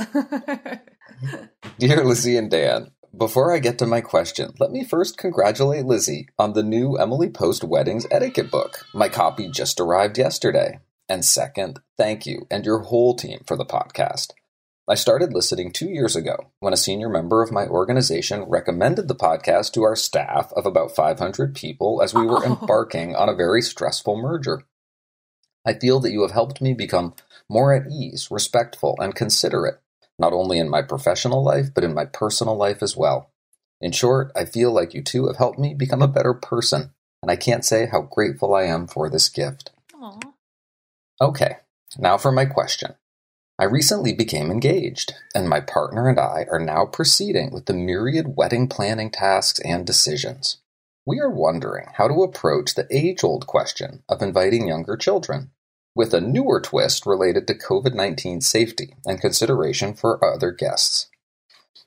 [1.80, 6.28] Dear Lizzie and Dan, before I get to my question, let me first congratulate Lizzie
[6.38, 8.86] on the new Emily Post Weddings Etiquette book.
[8.94, 10.80] My copy just arrived yesterday.
[11.10, 14.32] And second, thank you and your whole team for the podcast.
[14.90, 19.16] I started listening two years ago when a senior member of my organization recommended the
[19.16, 22.60] podcast to our staff of about 500 people as we were Oh.
[22.62, 24.64] embarking on a very stressful merger.
[25.66, 27.16] I feel that you have helped me become
[27.50, 29.80] more at ease, respectful, and considerate,
[30.20, 33.32] not only in my professional life, but in my personal life as well.
[33.80, 37.30] In short, I feel like you two have helped me become a better person, and
[37.30, 39.72] I can't say how grateful I am for this gift.
[39.96, 40.20] Aw.
[41.22, 41.58] Okay,
[41.98, 42.96] now for my question.
[43.60, 48.36] I recently became engaged, and my partner and I are now proceeding with the myriad
[48.38, 50.58] wedding planning tasks and decisions.
[51.08, 55.52] We are wondering how to approach the age old question of inviting younger children,
[55.98, 61.08] with a newer twist related to COVID 19 safety and consideration for other guests.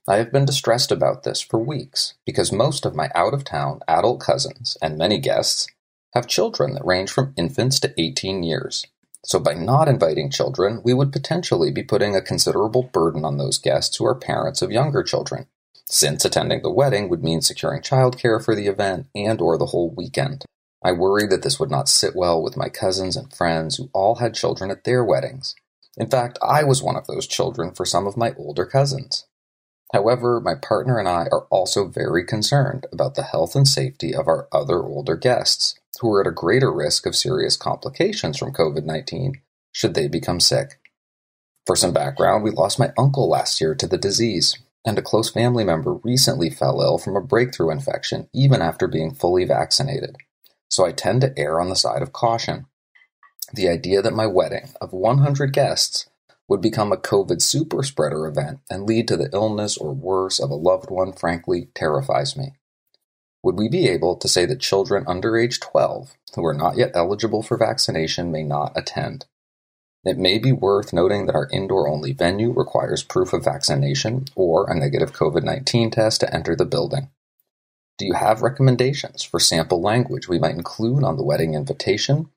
[0.09, 3.79] I have been distressed about this for weeks because most of my out of town
[3.87, 5.69] adult cousins and many guests
[6.13, 8.85] have children that range from infants to 18 years.
[9.25, 13.59] So, by not inviting children, we would potentially be putting a considerable burden on those
[13.59, 15.47] guests who are parents of younger children,
[15.85, 19.91] since attending the wedding would mean securing childcare for the event and or the whole
[19.91, 20.47] weekend.
[20.83, 24.17] I worried that this would not sit well with my cousins and friends who all
[24.17, 25.55] had children at their weddings.
[25.97, 29.27] In fact, I was one of those children for some of my older cousins.
[29.93, 34.29] However, my partner and I are also very concerned about the health and safety of
[34.29, 38.85] our other older guests, who are at a greater risk of serious complications from COVID
[38.85, 39.41] 19
[39.73, 40.79] should they become sick.
[41.67, 45.31] For some background, we lost my uncle last year to the disease, and a close
[45.31, 50.17] family member recently fell ill from a breakthrough infection even after being fully vaccinated.
[50.71, 52.67] So I tend to err on the side of caution.
[53.53, 56.09] The idea that my wedding of 100 guests
[56.49, 60.51] would become a COVID super spreader event and lead to the illness or worse of
[60.51, 62.55] a loved one frankly terrifies me.
[63.43, 66.93] Would we be able to say that children under age 12 who are not yet
[66.95, 69.27] eligible for vaccination may not attend?
[70.05, 74.71] It may be worth noting that our indoor only venue requires proof of vaccination or
[74.71, 77.11] a negative COVID 19 test to enter the building.
[78.01, 82.31] Do you have recommendations for sample language we might include on the wedding invitation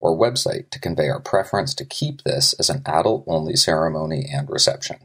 [0.00, 4.48] or website to convey our preference to keep this as an adult only ceremony and
[4.48, 4.96] reception?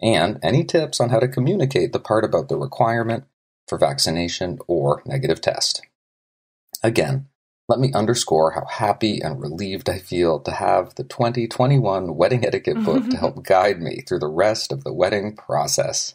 [0.00, 3.24] And any tips on how to communicate the part about the requirement
[3.66, 5.82] for vaccination or negative test.
[6.84, 7.26] Again,
[7.68, 12.84] let me underscore how happy and relieved I feel to have the 2021 Wedding Etiquette
[12.84, 16.14] book to help guide me through the rest of the wedding process.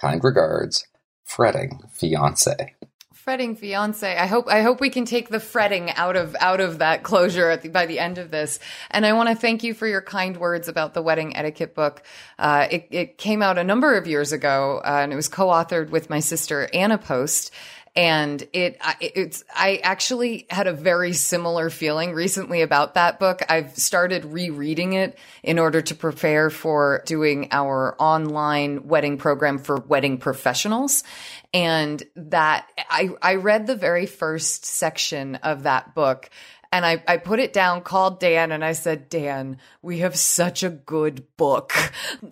[0.00, 0.86] Kind regards,
[1.24, 2.74] Fretting Fiance.
[3.22, 4.16] Fretting fiance.
[4.18, 7.56] I hope i hope we can take the fretting out of out of that closure
[7.56, 8.58] the, by the end of this.
[8.90, 12.02] And i want to thank you for your kind words about the wedding etiquette book.
[12.36, 15.90] Uh, it, it, came out a number of years ago uh, and it was co-authored
[15.90, 17.52] with my sister anna post
[17.94, 23.42] and it it's I actually had a very similar feeling recently about that book.
[23.48, 29.76] I've started rereading it in order to prepare for doing our online wedding program for
[29.76, 31.04] wedding professionals.
[31.52, 36.30] And that I I read the very first section of that book
[36.72, 40.62] and I, I put it down, called Dan, and I said, Dan, we have such
[40.62, 41.74] a good book.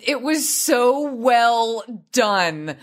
[0.00, 2.76] It was so well done.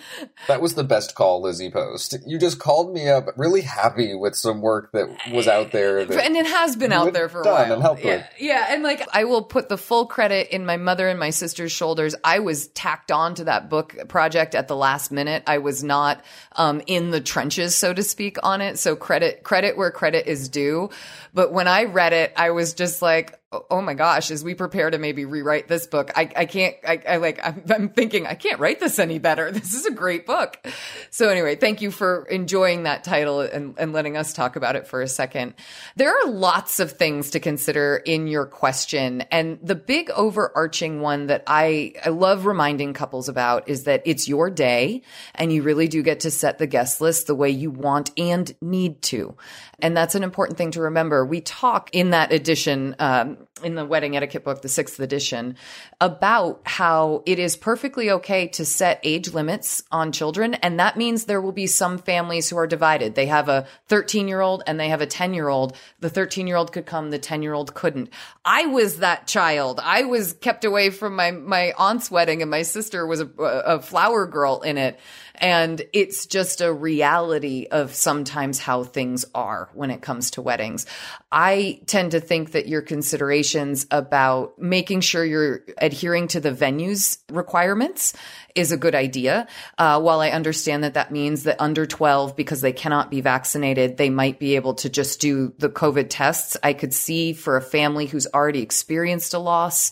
[0.47, 2.15] That was the best call, Lizzie Post.
[2.27, 5.99] You just called me up really happy with some work that was out there.
[5.99, 7.73] and it has been out there for a while.
[7.73, 11.07] And helped yeah, yeah, and like I will put the full credit in my mother
[11.07, 12.13] and my sister's shoulders.
[12.23, 15.43] I was tacked on to that book project at the last minute.
[15.47, 16.23] I was not
[16.55, 18.77] um, in the trenches, so to speak, on it.
[18.77, 20.89] So credit credit where credit is due.
[21.33, 23.39] But when I read it, I was just like,
[23.69, 27.01] oh my gosh, as we prepare to maybe rewrite this book, I, I can't, I,
[27.07, 29.51] I like, I'm, thinking I can't write this any better.
[29.57, 30.65] This is a great book.
[31.09, 34.87] So anyway, thank you for enjoying that title and, and letting us talk about it
[34.87, 35.55] for a second.
[35.95, 39.21] There are lots of things to consider in your question.
[39.31, 44.27] And the big overarching one that I, I love reminding couples about is that it's
[44.27, 45.01] your day
[45.35, 48.53] and you really do get to set the guest list the way you want and
[48.61, 49.35] need to.
[49.79, 51.25] And that's an important thing to remember.
[51.25, 55.55] We talk in that edition, um, in the wedding etiquette book, the sixth edition,
[55.99, 60.53] about how it is perfectly okay to set age limits on children.
[60.55, 63.15] And that means there will be some families who are divided.
[63.15, 65.75] They have a 13 year old and they have a 10 year old.
[65.99, 68.09] The 13 year old could come, the 10 year old couldn't.
[68.45, 69.79] I was that child.
[69.83, 73.81] I was kept away from my, my aunt's wedding and my sister was a, a
[73.81, 74.99] flower girl in it.
[75.39, 80.85] And it's just a reality of sometimes how things are when it comes to weddings.
[81.31, 87.19] I tend to think that your considerations about making sure you're adhering to the venue's
[87.31, 88.13] requirements
[88.55, 89.47] is a good idea.
[89.77, 93.97] Uh, while I understand that that means that under 12, because they cannot be vaccinated,
[93.97, 96.57] they might be able to just do the COVID tests.
[96.63, 99.91] I could see for a family who's already experienced a loss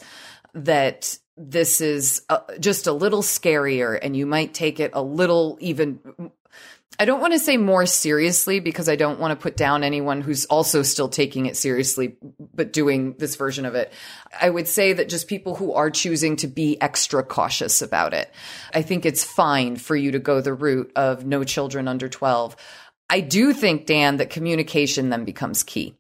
[0.53, 5.57] that this is uh, just a little scarier and you might take it a little
[5.59, 5.99] even
[6.97, 10.21] I don't want to say more seriously because I don't want to put down anyone
[10.21, 12.15] who's also still taking it seriously
[12.53, 13.91] but doing this version of it.
[14.39, 18.31] I would say that just people who are choosing to be extra cautious about it.
[18.73, 22.55] I think it's fine for you to go the route of no children under 12.
[23.09, 25.95] I do think Dan that communication then becomes key.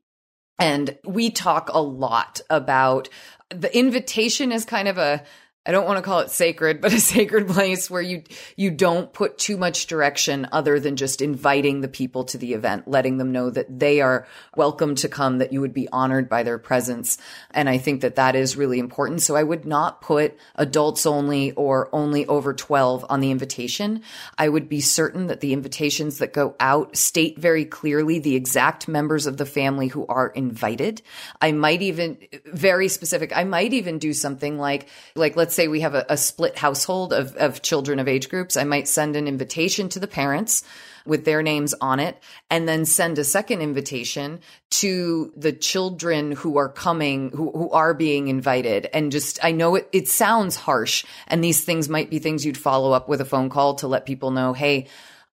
[0.57, 3.09] And we talk a lot about
[3.49, 5.23] the invitation is kind of a
[5.65, 8.23] I don't want to call it sacred, but a sacred place where you
[8.55, 12.87] you don't put too much direction other than just inviting the people to the event,
[12.87, 16.43] letting them know that they are welcome to come, that you would be honored by
[16.43, 17.17] their presence.
[17.51, 19.21] And I think that that is really important.
[19.21, 24.01] So I would not put adults only or only over 12 on the invitation.
[24.37, 28.87] I would be certain that the invitations that go out state very clearly the exact
[28.87, 31.01] members of the family who are invited.
[31.41, 33.35] I might even very specific.
[33.35, 37.35] I might even do something like like say we have a, a split household of,
[37.37, 40.63] of children of age groups, I might send an invitation to the parents
[41.05, 44.39] with their names on it and then send a second invitation
[44.71, 48.89] to the children who are coming, who, who are being invited.
[48.91, 52.57] And just, I know it, it sounds harsh and these things might be things you'd
[52.57, 54.87] follow up with a phone call to let people know, Hey,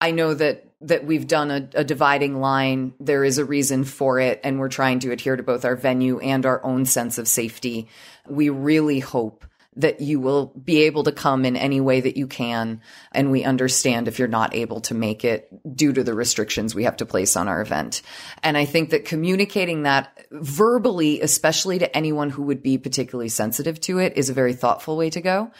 [0.01, 2.95] I know that that we've done a, a, dividing line.
[3.01, 6.21] There is a reason for it, and we're trying to adhere to both our venue
[6.21, 7.89] and our own sense of safety.
[8.29, 9.45] We really hope
[9.79, 12.81] that you will be able to come in any way that you can.
[13.13, 16.85] And we understand if you're not able to make it due to the restrictions we
[16.85, 18.03] have to place on our event.
[18.43, 23.81] And I think that communicating that verbally, especially to anyone who would be particularly sensitive
[23.83, 25.51] to it, is a very thoughtful way to go.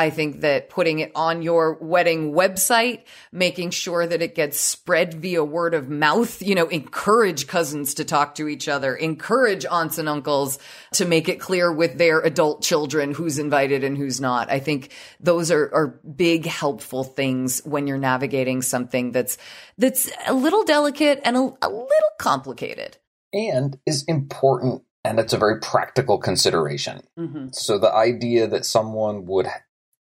[0.00, 5.12] I think that putting it on your wedding website, making sure that it gets spread
[5.12, 9.98] via word of mouth, you know, encourage cousins to talk to each other, encourage aunts
[9.98, 10.58] and uncles
[10.94, 14.50] to make it clear with their adult children who's invited and who's not.
[14.50, 14.90] I think
[15.20, 19.36] those are, are big helpful things when you're navigating something that's,
[19.76, 22.96] that's a little delicate and a, a little complicated.
[23.34, 27.02] And is important and it's a very practical consideration.
[27.18, 27.48] Mm-hmm.
[27.52, 29.46] So the idea that someone would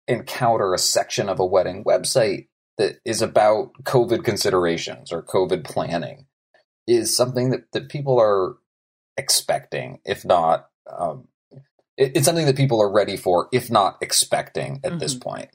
[0.09, 2.47] encounter a section of a wedding website
[2.77, 6.25] that is about COVID considerations or COVID planning
[6.87, 8.55] is something that, that people are
[9.15, 11.27] expecting, if not, um,
[11.97, 14.99] it, it's something that people are ready for, if not expecting at mm-hmm.
[14.99, 15.49] this point.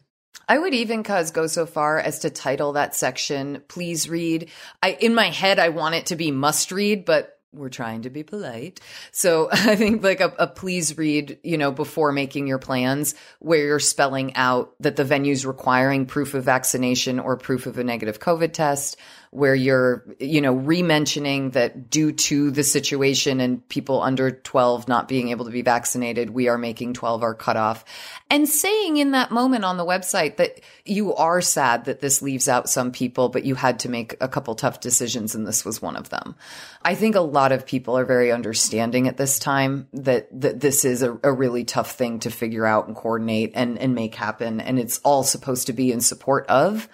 [0.46, 4.50] I would even cause go so far as to title that section, please read.
[4.82, 8.11] I, in my head, I want it to be must read, but we're trying to
[8.11, 8.80] be polite.
[9.12, 13.64] So I think like a, a, please read, you know, before making your plans where
[13.64, 18.20] you're spelling out that the venue's requiring proof of vaccination or proof of a negative
[18.20, 18.96] COVID test
[19.35, 25.09] where you're, you know, re-mentioning that due to the situation and people under 12 not
[25.09, 27.85] being able to be vaccinated, we are making 12 our cutoff.
[28.30, 32.49] And saying in that moment on the website that you are sad that this leaves
[32.49, 35.82] out some people, but you had to make a couple tough decisions and this was
[35.82, 36.37] one of them.
[36.82, 40.85] I think a lot of people are very understanding at this time that, that this
[40.85, 44.61] is a, a really tough thing to figure out and coordinate and, and make happen.
[44.61, 46.89] And it's all supposed to be in support of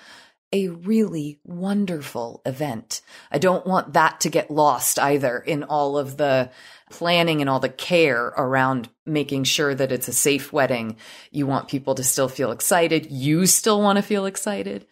[0.52, 3.02] a really wonderful event.
[3.30, 6.50] I don't want that to get lost either in all of the
[6.90, 10.96] planning and all the care around making sure that it's a safe wedding.
[11.30, 13.10] You want people to still feel excited.
[13.10, 14.86] You still want to feel excited.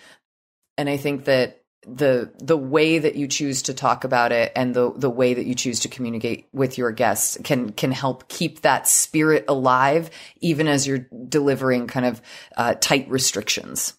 [0.77, 4.75] And I think that the the way that you choose to talk about it and
[4.75, 8.61] the the way that you choose to communicate with your guests can can help keep
[8.61, 12.21] that spirit alive even as you're delivering kind of
[12.57, 13.95] uh, tight restrictions.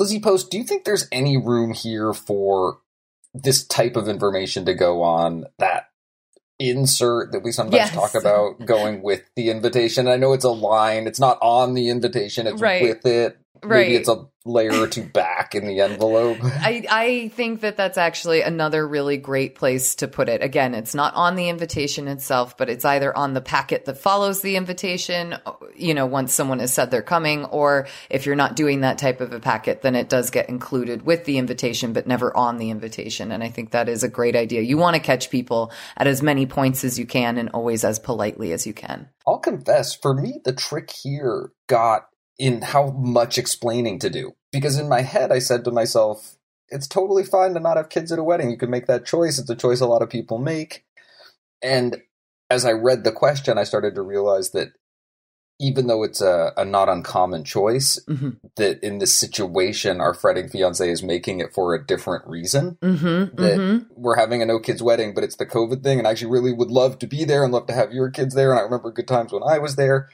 [0.00, 2.78] Lizzie Post, do you think there's any room here for
[3.34, 5.90] this type of information to go on that
[6.58, 7.94] insert that we sometimes yes.
[7.94, 10.08] talk about going with the invitation?
[10.08, 12.82] I know it's a line, it's not on the invitation, it's right.
[12.82, 13.38] with it.
[13.62, 13.88] Right.
[13.88, 16.38] Maybe it's a layer or two back in the envelope.
[16.42, 20.42] I, I think that that's actually another really great place to put it.
[20.42, 24.40] Again, it's not on the invitation itself, but it's either on the packet that follows
[24.40, 25.36] the invitation,
[25.76, 29.20] you know, once someone has said they're coming, or if you're not doing that type
[29.20, 32.70] of a packet, then it does get included with the invitation, but never on the
[32.70, 33.32] invitation.
[33.32, 34.62] And I think that is a great idea.
[34.62, 37.98] You want to catch people at as many points as you can and always as
[37.98, 39.08] politely as you can.
[39.26, 42.09] I'll confess, for me, the trick here got
[42.40, 44.34] in how much explaining to do.
[44.50, 46.36] Because in my head, I said to myself,
[46.70, 48.50] it's totally fine to not have kids at a wedding.
[48.50, 49.38] You can make that choice.
[49.38, 50.84] It's a choice a lot of people make.
[51.62, 52.00] And
[52.48, 54.72] as I read the question, I started to realize that
[55.60, 58.30] even though it's a, a not uncommon choice, mm-hmm.
[58.56, 62.78] that in this situation, our fretting fiance is making it for a different reason.
[62.80, 63.84] Mm-hmm, that mm-hmm.
[63.94, 66.54] we're having a no kids wedding, but it's the COVID thing, and I actually really
[66.54, 68.50] would love to be there and love to have your kids there.
[68.50, 70.08] And I remember good times when I was there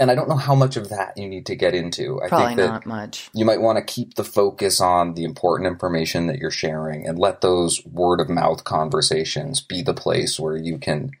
[0.00, 2.20] and I don't know how much of that you need to get into.
[2.22, 3.30] I Probably think that not much.
[3.32, 7.18] You might want to keep the focus on the important information that you're sharing and
[7.18, 11.12] let those word of mouth conversations be the place where you can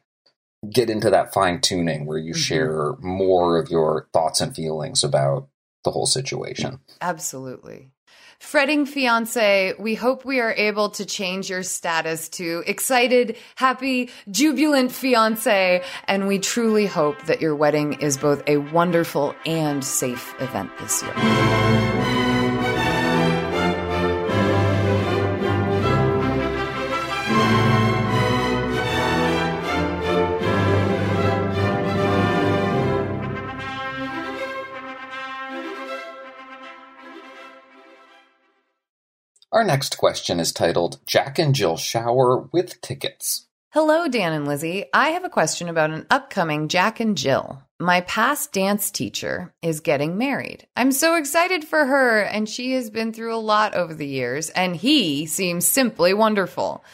[0.70, 2.40] get into that fine tuning where you mm-hmm.
[2.40, 5.48] share more of your thoughts and feelings about
[5.84, 6.80] the whole situation.
[7.00, 7.90] Absolutely.
[8.38, 14.92] Fretting fiance, we hope we are able to change your status to excited, happy, jubilant
[14.92, 15.82] fiance.
[16.06, 21.02] And we truly hope that your wedding is both a wonderful and safe event this
[21.02, 22.23] year.
[39.54, 43.46] Our next question is titled Jack and Jill Shower with Tickets.
[43.70, 44.86] Hello, Dan and Lizzie.
[44.92, 47.62] I have a question about an upcoming Jack and Jill.
[47.78, 50.66] My past dance teacher is getting married.
[50.74, 54.50] I'm so excited for her, and she has been through a lot over the years,
[54.50, 56.84] and he seems simply wonderful.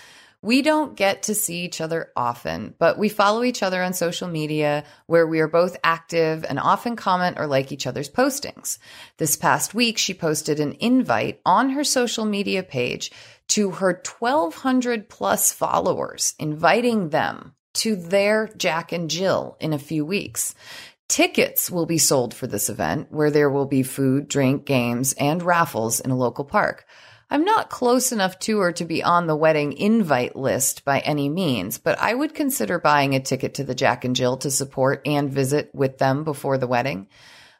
[0.42, 4.26] We don't get to see each other often, but we follow each other on social
[4.26, 8.78] media where we are both active and often comment or like each other's postings.
[9.18, 13.12] This past week, she posted an invite on her social media page
[13.48, 20.06] to her 1200 plus followers, inviting them to their Jack and Jill in a few
[20.06, 20.54] weeks.
[21.10, 25.42] Tickets will be sold for this event where there will be food, drink, games, and
[25.42, 26.86] raffles in a local park.
[27.32, 31.28] I'm not close enough to her to be on the wedding invite list by any
[31.28, 35.02] means, but I would consider buying a ticket to the Jack and Jill to support
[35.06, 37.06] and visit with them before the wedding.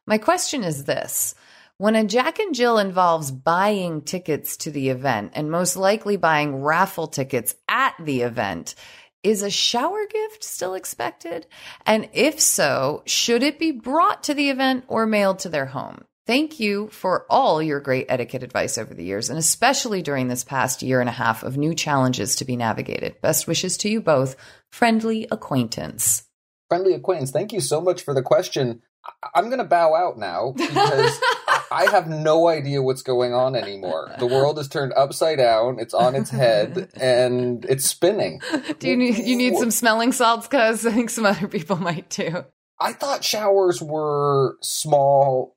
[0.07, 1.37] My question is this.
[1.77, 6.62] When a Jack and Jill involves buying tickets to the event and most likely buying
[6.62, 8.75] raffle tickets at the event,
[9.23, 11.47] is a shower gift still expected?
[11.87, 16.05] And if so, should it be brought to the event or mailed to their home?
[16.27, 20.45] Thank you for all your great etiquette advice over the years, and especially during this
[20.45, 23.21] past year and a half of new challenges to be navigated.
[23.21, 24.37] Best wishes to you both.
[24.71, 26.25] Friendly acquaintance.
[26.68, 28.83] Friendly acquaintance, thank you so much for the question.
[29.35, 31.18] I'm going to bow out now because
[31.71, 34.14] I have no idea what's going on anymore.
[34.18, 38.41] The world is turned upside down, it's on its head, and it's spinning.
[38.79, 40.47] Do you need, you need some smelling salts?
[40.47, 42.45] Because I think some other people might too.
[42.79, 45.57] I thought showers were small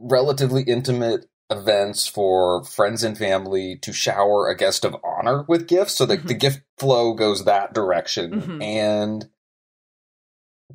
[0.00, 5.96] relatively intimate events for friends and family to shower a guest of honor with gifts.
[5.96, 6.28] So the, mm-hmm.
[6.28, 8.40] the gift flow goes that direction.
[8.40, 8.62] Mm-hmm.
[8.62, 9.28] And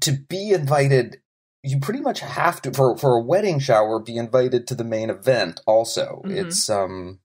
[0.01, 1.21] to be invited,
[1.63, 5.09] you pretty much have to, for, for a wedding shower, be invited to the main
[5.09, 6.21] event also.
[6.26, 6.38] Mm-hmm.
[6.38, 7.19] It's, um,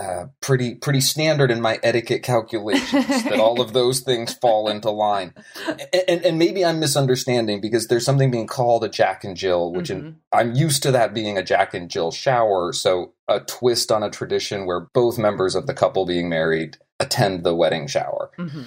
[0.00, 4.90] uh, pretty pretty standard in my etiquette calculations that all of those things fall into
[4.90, 5.34] line.
[5.66, 9.72] And, and, and, maybe I'm misunderstanding because there's something being called a Jack and Jill,
[9.72, 10.06] which mm-hmm.
[10.06, 12.72] in, I'm used to that being a Jack and Jill shower.
[12.72, 17.44] So a twist on a tradition where both members of the couple being married attend
[17.44, 18.30] the wedding shower.
[18.38, 18.62] Mm-hmm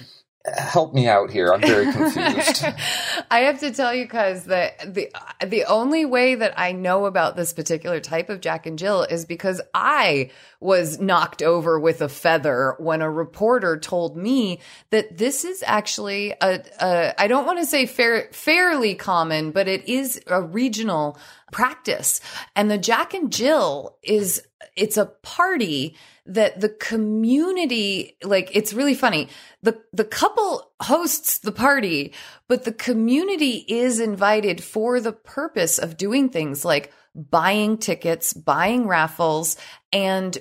[0.46, 1.52] help me out here.
[1.52, 2.64] I'm very confused.
[3.30, 5.10] I have to tell you, because the the
[5.46, 9.24] the only way that I know about this particular type of Jack and Jill is
[9.24, 10.30] because I
[10.60, 16.32] was knocked over with a feather when a reporter told me that this is actually
[16.40, 21.18] a, a I don't want to say fair, fairly common, but it is a regional
[21.52, 22.20] practice.
[22.54, 24.42] And the Jack and Jill is
[24.76, 29.28] it's a party that the community like it's really funny
[29.62, 32.14] the the couple hosts the party
[32.48, 38.86] but the community is invited for the purpose of doing things like buying tickets buying
[38.86, 39.56] raffles
[39.92, 40.38] and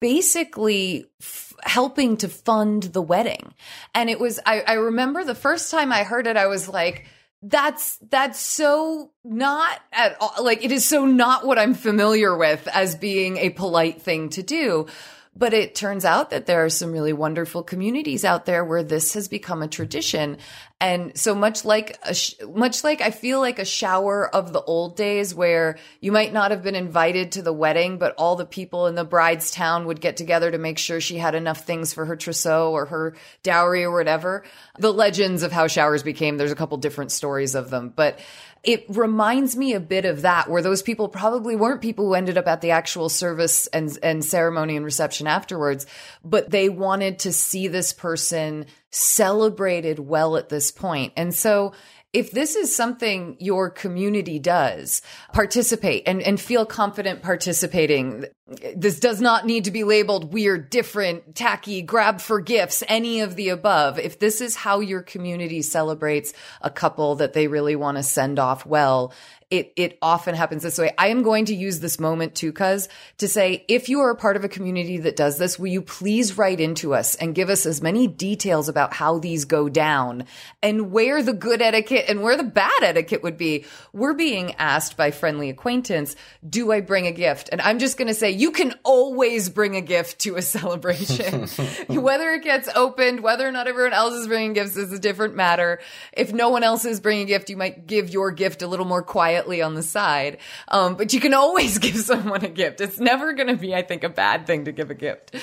[0.00, 3.52] basically f- helping to fund the wedding
[3.94, 7.06] and it was I, I remember the first time i heard it i was like
[7.42, 12.66] that's that's so not at all like it is so not what I'm familiar with
[12.68, 14.86] as being a polite thing to do.
[15.38, 19.12] But it turns out that there are some really wonderful communities out there where this
[19.12, 20.38] has become a tradition.
[20.80, 24.62] And so much like a sh- much like I feel like a shower of the
[24.62, 28.46] old days where you might not have been invited to the wedding, but all the
[28.46, 31.92] people in the bride's town would get together to make sure she had enough things
[31.92, 34.42] for her trousseau or her dowry or whatever.
[34.78, 38.18] The legends of how showers became, there's a couple different stories of them, but
[38.66, 42.36] it reminds me a bit of that, where those people probably weren't people who ended
[42.36, 45.86] up at the actual service and, and ceremony and reception afterwards,
[46.24, 51.12] but they wanted to see this person celebrated well at this point.
[51.16, 51.74] And so
[52.16, 55.02] if this is something your community does,
[55.34, 58.24] participate and, and feel confident participating.
[58.74, 63.36] This does not need to be labeled weird, different, tacky, grab for gifts, any of
[63.36, 63.98] the above.
[63.98, 68.38] If this is how your community celebrates a couple that they really want to send
[68.38, 69.12] off well,
[69.50, 70.92] it it often happens this way.
[70.98, 72.88] I am going to use this moment too, cuz
[73.18, 75.82] to say if you are a part of a community that does this, will you
[75.82, 80.24] please write into us and give us as many details about how these go down
[80.62, 83.64] and where the good etiquette and where the bad etiquette would be.
[83.92, 86.16] We're being asked by friendly acquaintance,
[86.48, 87.48] do I bring a gift?
[87.52, 91.46] And I'm just going to say you can always bring a gift to a celebration.
[91.88, 95.34] whether it gets opened, whether or not everyone else is bringing gifts is a different
[95.34, 95.80] matter.
[96.12, 98.86] If no one else is bringing a gift, you might give your gift a little
[98.86, 100.38] more quiet quietly on the side.
[100.68, 102.80] Um, but you can always give someone a gift.
[102.80, 105.36] It's never going to be, I think, a bad thing to give a gift.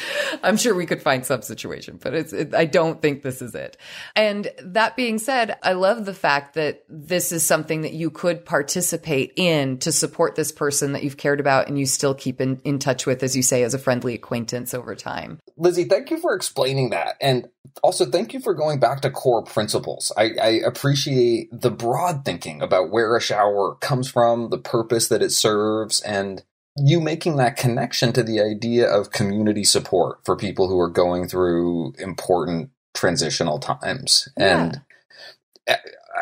[0.44, 3.54] I'm sure we could find some situation, but it's, it, I don't think this is
[3.56, 3.78] it.
[4.16, 8.46] And that being said, I love the fact that this is something that you could
[8.46, 12.60] participate in to support this person that you've cared about and you still keep in,
[12.64, 15.40] in touch with, as you say, as a friendly acquaintance over time.
[15.58, 17.16] Lizzie, thank you for explaining that.
[17.22, 17.48] And
[17.82, 20.12] also, thank you for going back to core principles.
[20.18, 25.22] I, I appreciate the broad thinking about where a shower comes from, the purpose that
[25.22, 26.44] it serves, and
[26.76, 31.28] you making that connection to the idea of community support for people who are going
[31.28, 34.28] through important transitional times.
[34.40, 34.64] Yeah.
[34.64, 34.82] And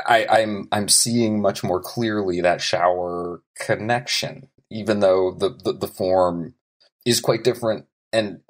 [0.05, 5.87] I, I'm I'm seeing much more clearly that shower connection, even though the, the, the
[5.87, 6.55] form
[7.05, 8.41] is quite different and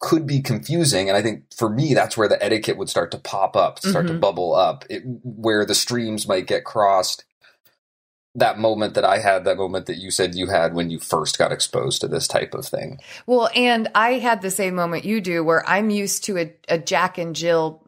[0.00, 1.08] could be confusing.
[1.08, 4.06] And I think for me, that's where the etiquette would start to pop up, start
[4.06, 4.14] mm-hmm.
[4.14, 7.24] to bubble up, it, where the streams might get crossed
[8.34, 11.38] that moment that I had, that moment that you said you had when you first
[11.38, 12.98] got exposed to this type of thing.
[13.26, 16.78] Well, and I had the same moment you do where I'm used to a, a
[16.78, 17.82] Jack and Jill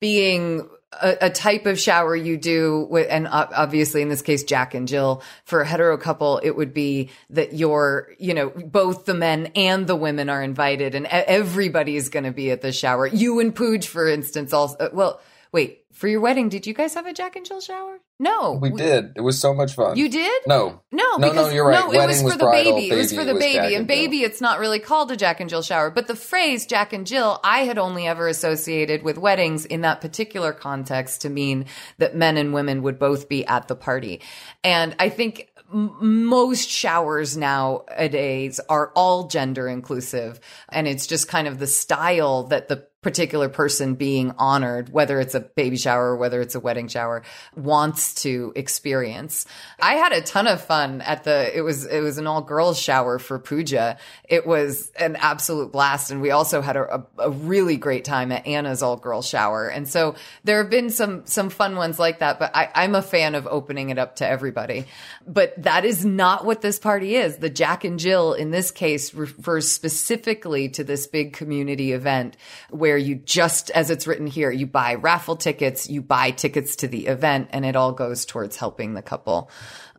[0.00, 0.68] being
[1.00, 4.88] a, a, type of shower you do with, and obviously in this case, Jack and
[4.88, 9.46] Jill for a hetero couple, it would be that you're, you know, both the men
[9.54, 13.06] and the women are invited and everybody is going to be at the shower.
[13.06, 15.20] You and Pooj, for instance, also, well,
[15.52, 18.00] wait, for your wedding, did you guys have a Jack and Jill shower?
[18.18, 19.12] No, we, we did.
[19.16, 19.96] It was so much fun.
[19.96, 20.42] You did?
[20.46, 21.48] No, no, no, no.
[21.48, 21.80] You're right.
[21.80, 22.90] No, Wedding it was for was the bridal, baby.
[22.90, 25.40] It was for the was baby, Jack and baby, it's not really called a Jack
[25.40, 25.90] and Jill shower.
[25.90, 30.00] But the phrase Jack and Jill, I had only ever associated with weddings in that
[30.00, 31.66] particular context to mean
[31.98, 34.20] that men and women would both be at the party,
[34.62, 40.38] and I think most showers nowadays are all gender inclusive
[40.68, 45.34] and it's just kind of the style that the particular person being honored, whether it's
[45.34, 47.22] a baby shower or whether it's a wedding shower,
[47.54, 49.46] wants to experience.
[49.78, 52.80] I had a ton of fun at the, it was, it was an all girls
[52.80, 53.98] shower for Pooja.
[54.24, 56.10] It was an absolute blast.
[56.10, 59.68] And we also had a, a, a really great time at Anna's all girls shower.
[59.68, 63.02] And so there have been some, some fun ones like that, but I, I'm a
[63.02, 64.86] fan of opening it up to everybody.
[65.26, 67.36] But that is not what this party is.
[67.36, 72.38] The Jack and Jill in this case refers specifically to this big community event
[72.70, 76.76] where where you just, as it's written here, you buy raffle tickets, you buy tickets
[76.76, 79.50] to the event, and it all goes towards helping the couple.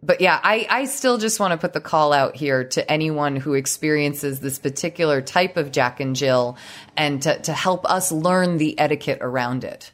[0.01, 3.35] But yeah, I, I still just want to put the call out here to anyone
[3.35, 6.57] who experiences this particular type of Jack and Jill
[6.95, 9.91] and to, to help us learn the etiquette around it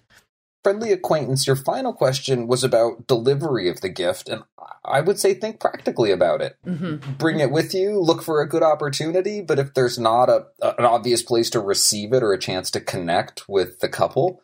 [0.63, 4.43] friendly acquaintance, your final question was about delivery of the gift, and
[4.85, 6.57] I would say think practically about it.
[6.65, 7.13] Mm-hmm.
[7.13, 10.85] Bring it with you, look for a good opportunity, but if there's not a, an
[10.85, 14.41] obvious place to receive it or a chance to connect with the couple,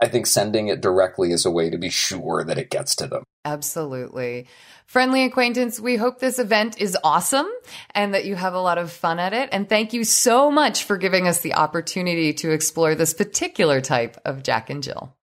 [0.00, 3.06] I think sending it directly is a way to be sure that it gets to
[3.06, 3.22] them.
[3.44, 4.48] Absolutely.
[4.86, 7.48] Friendly acquaintance, we hope this event is awesome
[7.94, 9.48] and that you have a lot of fun at it.
[9.52, 14.20] And thank you so much for giving us the opportunity to explore this particular type
[14.24, 15.16] of Jack and Jill.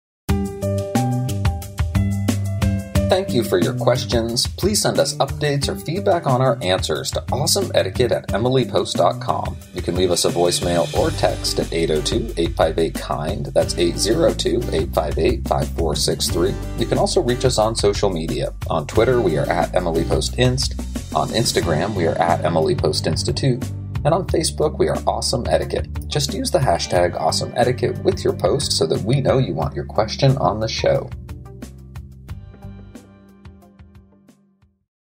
[3.08, 4.46] Thank you for your questions.
[4.46, 9.56] Please send us updates or feedback on our answers to awesomeetiquette at emilypost.com.
[9.74, 13.46] You can leave us a voicemail or text at 802 858 KIND.
[13.46, 16.54] That's 802 858 5463.
[16.78, 18.52] You can also reach us on social media.
[18.68, 21.16] On Twitter, we are at EmilyPostInst.
[21.16, 23.66] On Instagram, we are at EmilyPostInstitute.
[24.04, 26.08] And on Facebook, we are Awesome Etiquette.
[26.08, 29.74] Just use the hashtag Awesome Etiquette with your post so that we know you want
[29.74, 31.08] your question on the show.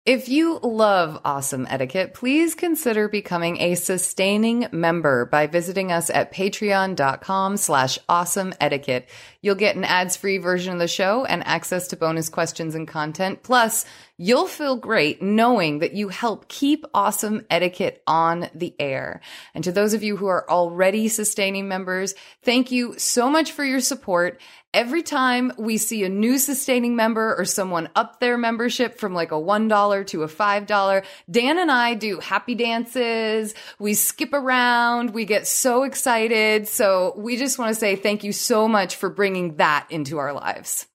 [0.04, 6.32] If you love awesome etiquette, please consider becoming a sustaining member by visiting us at
[6.34, 9.08] patreon.com slash awesome etiquette.
[9.42, 13.44] You'll get an ads-free version of the show and access to bonus questions and content.
[13.44, 13.84] Plus,
[14.16, 19.20] you'll feel great knowing that you help keep awesome etiquette on the air.
[19.54, 23.64] And to those of you who are already sustaining members, thank you so much for
[23.64, 24.40] your support
[24.74, 29.32] every time we see a new sustaining member or someone up their membership from like
[29.32, 33.54] a $1 to a $5, Dan and I do happy dances.
[33.78, 35.10] We skip around.
[35.10, 36.68] We get so excited.
[36.68, 40.32] So we just want to say thank you so much for bringing that into our
[40.32, 40.86] lives.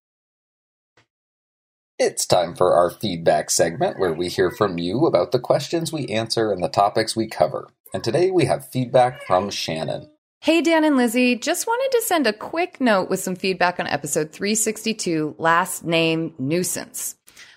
[1.99, 6.05] It's time for our feedback segment where we hear from you about the questions we
[6.07, 7.69] answer and the topics we cover.
[7.91, 10.11] And today we have feedback from Shannon.
[10.39, 13.87] Hey, Dan and Lizzie, just wanted to send a quick note with some feedback on
[13.87, 17.15] episode 362, Last Name Nuisance.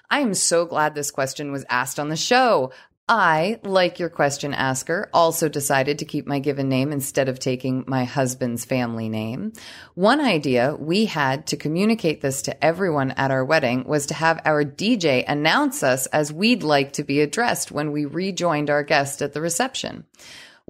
[0.08, 2.72] I am so glad this question was asked on the show.
[3.06, 7.84] I, like your question asker, also decided to keep my given name instead of taking
[7.86, 9.52] my husband's family name.
[9.94, 14.40] One idea we had to communicate this to everyone at our wedding was to have
[14.44, 19.22] our DJ announce us as we'd like to be addressed when we rejoined our guest
[19.22, 20.06] at the reception.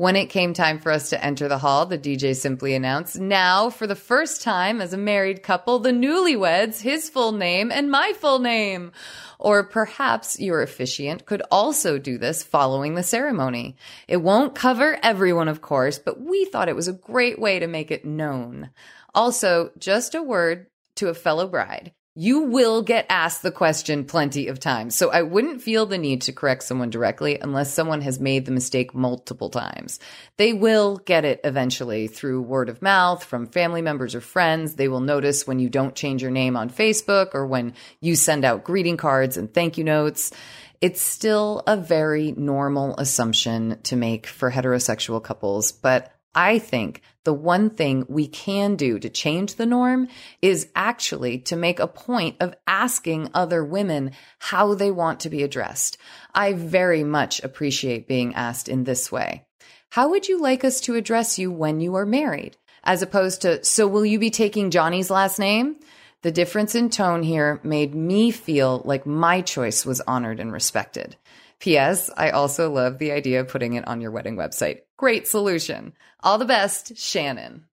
[0.00, 3.68] When it came time for us to enter the hall, the DJ simply announced, now,
[3.68, 8.14] for the first time as a married couple, the newlyweds, his full name and my
[8.16, 8.92] full name.
[9.38, 13.76] Or perhaps your officiant could also do this following the ceremony.
[14.08, 17.66] It won't cover everyone, of course, but we thought it was a great way to
[17.66, 18.70] make it known.
[19.14, 24.48] Also, just a word to a fellow bride you will get asked the question plenty
[24.48, 24.96] of times.
[24.96, 28.52] So I wouldn't feel the need to correct someone directly unless someone has made the
[28.52, 30.00] mistake multiple times.
[30.36, 34.74] They will get it eventually through word of mouth from family members or friends.
[34.74, 38.44] They will notice when you don't change your name on Facebook or when you send
[38.44, 40.32] out greeting cards and thank you notes.
[40.80, 47.32] It's still a very normal assumption to make for heterosexual couples, but I think the
[47.32, 50.08] one thing we can do to change the norm
[50.40, 55.42] is actually to make a point of asking other women how they want to be
[55.42, 55.98] addressed.
[56.32, 59.44] I very much appreciate being asked in this way.
[59.90, 62.56] How would you like us to address you when you are married?
[62.84, 65.76] As opposed to, so will you be taking Johnny's last name?
[66.22, 71.16] The difference in tone here made me feel like my choice was honored and respected.
[71.60, 72.10] P.S.
[72.16, 74.78] I also love the idea of putting it on your wedding website.
[74.96, 75.92] Great solution.
[76.20, 77.66] All the best, Shannon.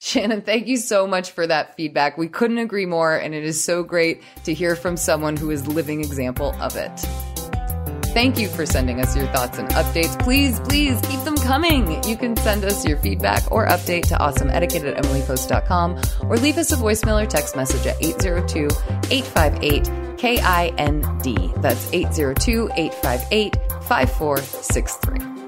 [0.00, 2.16] Shannon, thank you so much for that feedback.
[2.16, 5.66] We couldn't agree more, and it is so great to hear from someone who is
[5.66, 6.90] living example of it.
[8.12, 10.18] Thank you for sending us your thoughts and updates.
[10.18, 12.02] Please, please keep them coming.
[12.04, 16.72] You can send us your feedback or update to awesomeetiquette at emilypost.com or leave us
[16.72, 18.68] a voicemail or text message at 802
[19.14, 21.24] 858 KIND.
[21.62, 25.39] That's 802 858 5463.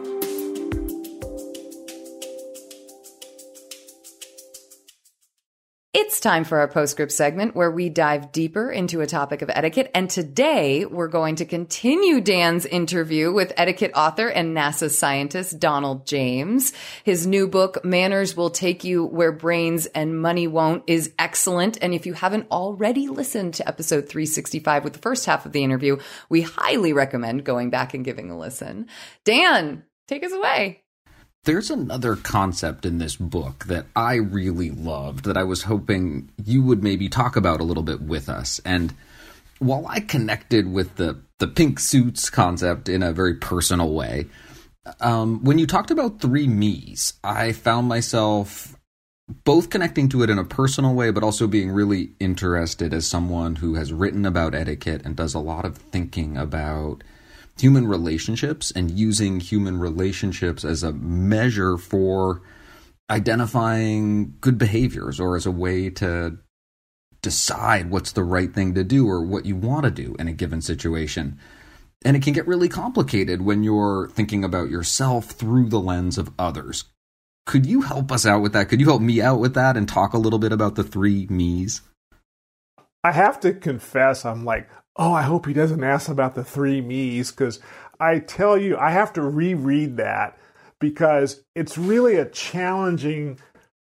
[5.94, 9.90] It's time for our postscript segment where we dive deeper into a topic of etiquette.
[9.94, 16.06] And today we're going to continue Dan's interview with etiquette author and NASA scientist Donald
[16.06, 16.72] James.
[17.04, 21.76] His new book, Manners Will Take You Where Brains and Money Won't, is excellent.
[21.82, 25.62] And if you haven't already listened to episode 365 with the first half of the
[25.62, 25.98] interview,
[26.30, 28.86] we highly recommend going back and giving a listen.
[29.24, 30.82] Dan, take us away.
[31.44, 36.62] There's another concept in this book that I really loved that I was hoping you
[36.62, 38.60] would maybe talk about a little bit with us.
[38.64, 38.94] And
[39.58, 44.26] while I connected with the, the pink suits concept in a very personal way,
[45.00, 48.76] um, when you talked about three me's, I found myself
[49.42, 53.56] both connecting to it in a personal way, but also being really interested as someone
[53.56, 57.02] who has written about etiquette and does a lot of thinking about
[57.58, 62.42] human relationships and using human relationships as a measure for
[63.10, 66.38] identifying good behaviors or as a way to
[67.20, 70.32] decide what's the right thing to do or what you want to do in a
[70.32, 71.38] given situation.
[72.04, 76.32] And it can get really complicated when you're thinking about yourself through the lens of
[76.38, 76.84] others.
[77.46, 78.68] Could you help us out with that?
[78.68, 81.26] Could you help me out with that and talk a little bit about the three
[81.28, 81.82] me's?
[83.04, 86.80] I have to confess, I'm like, oh, I hope he doesn't ask about the three
[86.80, 87.60] me's because
[87.98, 90.38] I tell you, I have to reread that
[90.80, 93.38] because it's really a challenging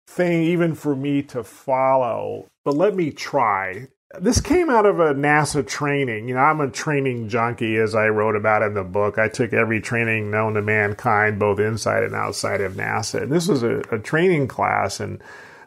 [0.07, 2.47] thing even for me to follow.
[2.65, 3.89] But let me try.
[4.21, 6.29] This came out of a NASA training.
[6.29, 9.19] You know, I'm a training junkie, as I wrote about in the book.
[9.19, 13.23] I took every training known to mankind, both inside and outside of NASA.
[13.23, 15.23] And this was a, a training class, and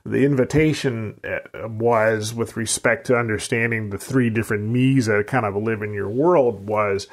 [0.05, 5.55] the invitation uh, was with respect to understanding the three different me's that kind of
[5.55, 7.07] live in your world was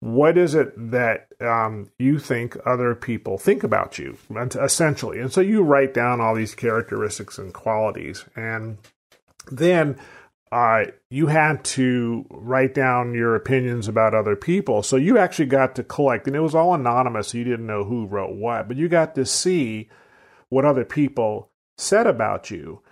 [0.00, 5.20] what is it that um, you think other people think about you essentially?
[5.20, 8.76] And so you write down all these characteristics and qualities and
[9.50, 9.98] then
[10.52, 14.82] uh, you had to write down your opinions about other people.
[14.82, 17.84] So you actually got to collect and it was all anonymous so you didn't know
[17.84, 19.88] who wrote what but you got to see
[20.50, 22.82] what other people said about you.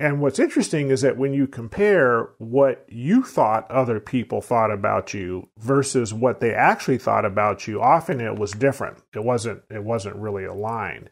[0.00, 5.14] And what's interesting is that when you compare what you thought other people thought about
[5.14, 8.98] you versus what they actually thought about you, often it was different.
[9.14, 11.10] It wasn't it wasn't really aligned.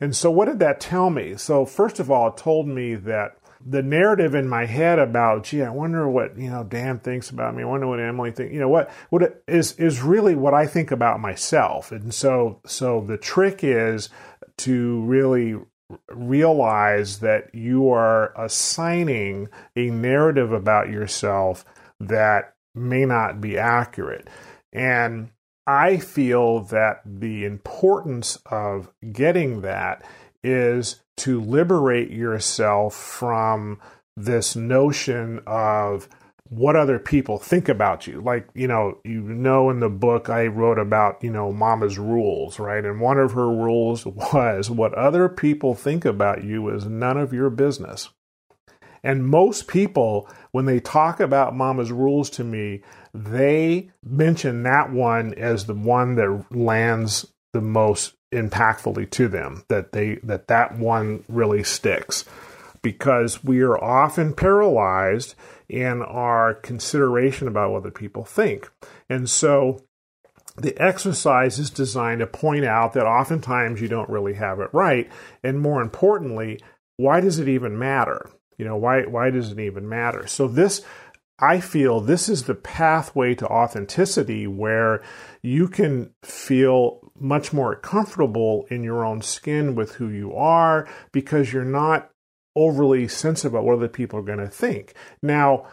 [0.00, 1.36] And so what did that tell me?
[1.36, 5.62] So first of all, it told me that the narrative in my head about, gee,
[5.62, 7.62] I wonder what, you know, Dan thinks about me.
[7.62, 8.52] I wonder what Emily thinks.
[8.52, 11.92] You know, what what is is really what I think about myself.
[11.92, 14.10] And so so the trick is
[14.58, 15.56] to really
[16.08, 21.64] realize that you are assigning a narrative about yourself
[22.00, 24.28] that may not be accurate.
[24.72, 25.30] And
[25.66, 30.04] I feel that the importance of getting that
[30.42, 33.80] is to liberate yourself from
[34.16, 36.08] this notion of
[36.54, 38.20] what other people think about you.
[38.20, 42.58] Like, you know, you know, in the book I wrote about, you know, mama's rules,
[42.58, 42.84] right?
[42.84, 47.32] And one of her rules was what other people think about you is none of
[47.32, 48.10] your business.
[49.02, 52.82] And most people, when they talk about mama's rules to me,
[53.12, 59.92] they mention that one as the one that lands the most impactfully to them, that
[59.92, 62.24] they, that that one really sticks
[62.84, 65.34] because we are often paralyzed
[65.68, 68.70] in our consideration about what other people think.
[69.08, 69.84] And so
[70.56, 75.10] the exercise is designed to point out that oftentimes you don't really have it right.
[75.42, 76.60] And more importantly,
[76.96, 78.30] why does it even matter?
[78.56, 80.26] You know, why, why does it even matter?
[80.26, 80.82] So this
[81.38, 85.02] I feel this is the pathway to authenticity where
[85.42, 91.52] you can feel much more comfortable in your own skin with who you are because
[91.52, 92.10] you're not
[92.56, 94.94] overly sensitive about what other people are going to think.
[95.22, 95.66] Now,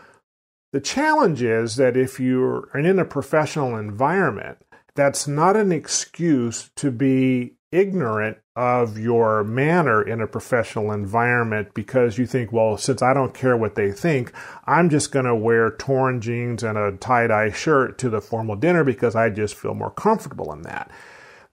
[0.71, 4.57] the challenge is that if you're in a professional environment,
[4.95, 12.17] that's not an excuse to be ignorant of your manner in a professional environment because
[12.17, 14.33] you think, well, since I don't care what they think,
[14.65, 18.57] I'm just going to wear torn jeans and a tie dye shirt to the formal
[18.57, 20.91] dinner because I just feel more comfortable in that.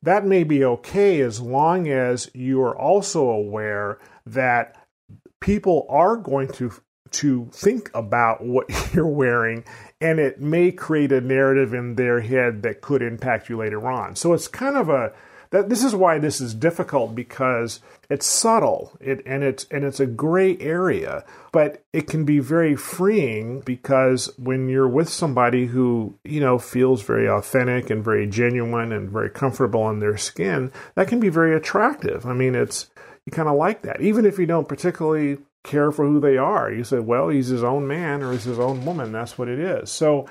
[0.03, 4.76] That may be okay as long as you are also aware that
[5.41, 6.72] people are going to
[7.11, 9.64] to think about what you're wearing
[10.01, 14.14] and it may create a narrative in their head that could impact you later on.
[14.14, 15.12] So it's kind of a
[15.51, 17.80] that this is why this is difficult because
[18.11, 18.93] it's subtle.
[19.01, 21.24] It, and it's and it's a gray area.
[21.53, 27.03] But it can be very freeing because when you're with somebody who you know feels
[27.03, 31.57] very authentic and very genuine and very comfortable in their skin that can be very
[31.57, 32.26] attractive.
[32.26, 32.91] I mean it's
[33.29, 36.72] you kind of like that even if you don't particularly care for who they are.
[36.72, 39.59] You say well he's his own man or he's his own woman that's what it
[39.59, 39.91] is.
[39.91, 40.26] So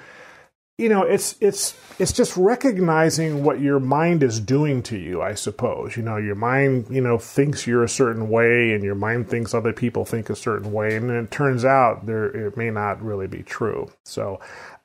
[0.78, 5.34] you know it's it's it's just recognizing what your mind is doing to you i
[5.34, 5.96] suppose.
[5.96, 9.54] You know your mind you know thinks you're a certain way and your mind thinks
[9.54, 13.28] other people think a certain way and it turns out there it may not really
[13.28, 13.92] be true.
[14.04, 14.40] So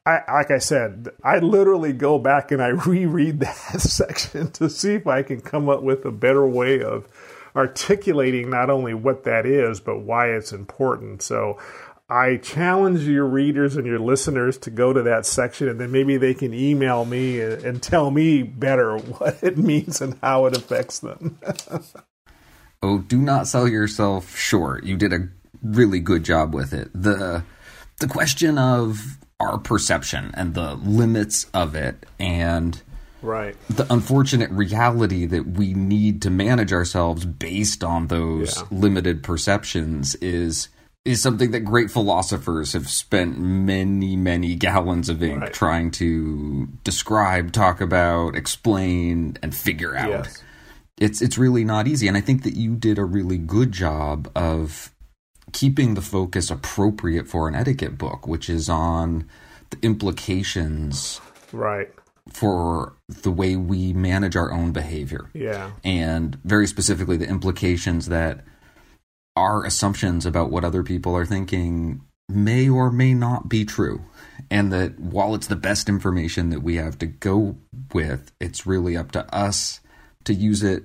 [0.04, 4.94] I, like I said, I literally go back and I reread that section to see
[4.94, 7.06] if I can come up with a better way of
[7.54, 11.22] articulating not only what that is, but why it's important.
[11.22, 11.58] So
[12.08, 16.18] I challenge your readers and your listeners to go to that section and then maybe
[16.18, 20.98] they can email me and tell me better what it means and how it affects
[20.98, 21.38] them.
[22.82, 24.84] oh, do not sell yourself short.
[24.84, 25.28] You did a
[25.62, 26.90] really good job with it.
[26.94, 27.44] The
[28.00, 32.82] the question of our perception and the limits of it and
[33.22, 38.66] right the unfortunate reality that we need to manage ourselves based on those yeah.
[38.70, 40.68] limited perceptions is
[41.04, 45.52] is something that great philosophers have spent many, many gallons of ink right.
[45.52, 50.10] trying to describe, talk about, explain, and figure out.
[50.10, 50.42] Yes.
[50.98, 54.30] It's it's really not easy, and I think that you did a really good job
[54.36, 54.92] of
[55.52, 59.28] keeping the focus appropriate for an etiquette book, which is on
[59.70, 61.20] the implications,
[61.50, 61.90] right,
[62.32, 65.30] for the way we manage our own behavior.
[65.34, 68.44] Yeah, and very specifically the implications that
[69.36, 74.04] our assumptions about what other people are thinking may or may not be true.
[74.50, 77.56] And that while it's the best information that we have to go
[77.94, 79.80] with, it's really up to us
[80.24, 80.84] to use it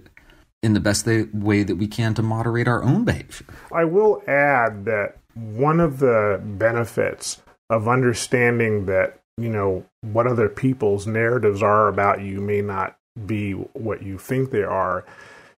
[0.63, 3.47] in the best way that we can to moderate our own behavior.
[3.73, 10.49] I will add that one of the benefits of understanding that, you know, what other
[10.49, 15.05] people's narratives are about you may not be what you think they are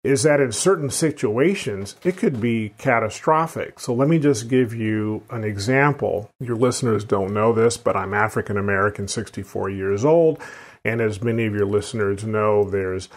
[0.03, 3.80] is that in certain situations, it could be catastrophic.
[3.80, 6.30] So let me just give you an example.
[6.39, 10.41] Your listeners don't know this, but I'm African American, 64 years old.
[10.86, 13.09] And as many of your listeners know, there's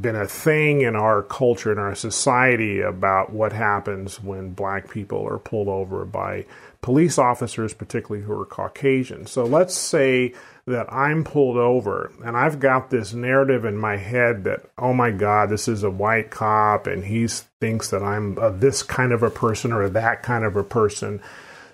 [0.00, 5.26] been a thing in our culture, in our society, about what happens when black people
[5.28, 6.46] are pulled over by
[6.80, 9.26] police officers, particularly who are Caucasian.
[9.26, 10.34] So let's say
[10.66, 15.10] that I'm pulled over and I've got this narrative in my head that, oh my
[15.10, 19.22] God, this is a white cop and he thinks that I'm a, this kind of
[19.22, 21.20] a person or that kind of a person.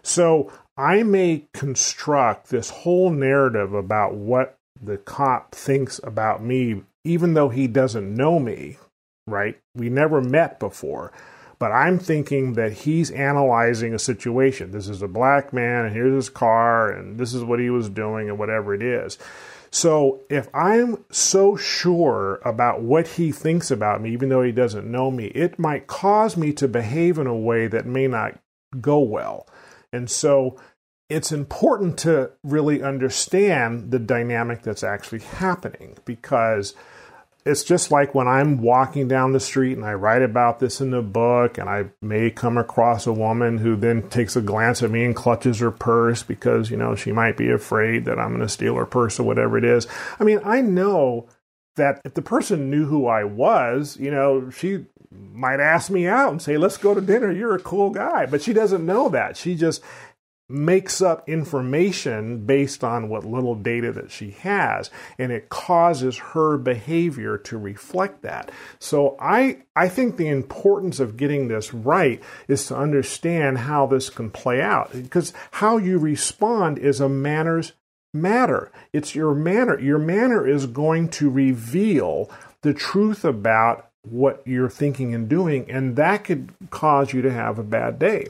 [0.02, 7.34] So I may construct this whole narrative about what the cop thinks about me, even
[7.34, 8.78] though he doesn't know me,
[9.26, 9.58] right?
[9.74, 11.12] We never met before
[11.64, 14.70] but I'm thinking that he's analyzing a situation.
[14.70, 17.88] This is a black man, and here's his car, and this is what he was
[17.88, 19.16] doing, and whatever it is.
[19.70, 24.84] So if I'm so sure about what he thinks about me, even though he doesn't
[24.84, 28.38] know me, it might cause me to behave in a way that may not
[28.78, 29.48] go well.
[29.90, 30.60] And so
[31.08, 36.74] it's important to really understand the dynamic that's actually happening because
[37.44, 40.90] it's just like when I'm walking down the street and I write about this in
[40.90, 44.90] the book, and I may come across a woman who then takes a glance at
[44.90, 48.40] me and clutches her purse because, you know, she might be afraid that I'm going
[48.40, 49.86] to steal her purse or whatever it is.
[50.18, 51.28] I mean, I know
[51.76, 56.30] that if the person knew who I was, you know, she might ask me out
[56.30, 57.30] and say, let's go to dinner.
[57.30, 58.26] You're a cool guy.
[58.26, 59.36] But she doesn't know that.
[59.36, 59.82] She just
[60.54, 64.88] makes up information based on what little data that she has
[65.18, 68.50] and it causes her behavior to reflect that.
[68.78, 74.08] So i i think the importance of getting this right is to understand how this
[74.08, 77.72] can play out because how you respond is a manners
[78.12, 78.70] matter.
[78.92, 82.30] It's your manner your manner is going to reveal
[82.62, 87.58] the truth about what you're thinking and doing and that could cause you to have
[87.58, 88.28] a bad day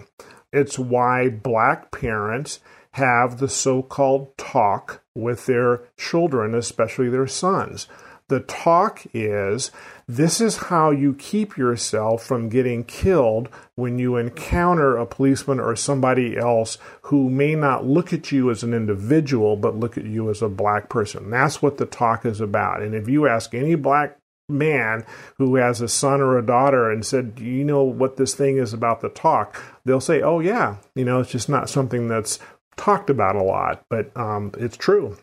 [0.55, 2.61] it's why black parents
[2.93, 7.89] have the so called talk with their children, especially their sons.
[8.29, 9.71] The talk is
[10.09, 15.77] this is how you keep yourself from getting killed when you encounter a policeman or
[15.77, 20.31] somebody else who may not look at you as an individual, but look at you
[20.31, 21.31] as a black person.
[21.31, 22.81] That's what the talk is about.
[22.81, 24.19] And if you ask any black
[24.49, 25.05] man
[25.39, 28.59] who has a son or a daughter and said, Do you know what this thing
[28.59, 29.63] is about the talk?
[29.85, 30.77] They'll say, Oh, yeah.
[30.95, 32.39] You know, it's just not something that's
[32.77, 35.17] talked about a lot, but um, it's true.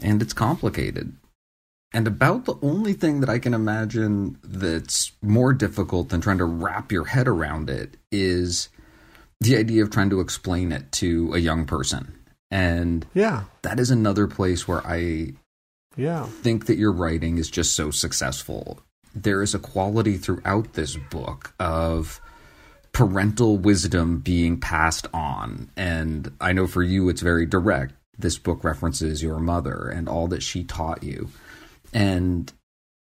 [0.00, 1.16] And it's complicated.
[1.92, 6.44] And about the only thing that I can imagine that's more difficult than trying to
[6.44, 8.68] wrap your head around it is
[9.40, 12.12] the idea of trying to explain it to a young person.
[12.50, 15.32] And yeah, that is another place where I
[15.96, 16.26] yeah.
[16.26, 18.80] think that your writing is just so successful.
[19.14, 22.20] There is a quality throughout this book of
[22.92, 25.70] parental wisdom being passed on.
[25.76, 27.94] And I know for you, it's very direct.
[28.18, 31.28] This book references your mother and all that she taught you.
[31.92, 32.50] And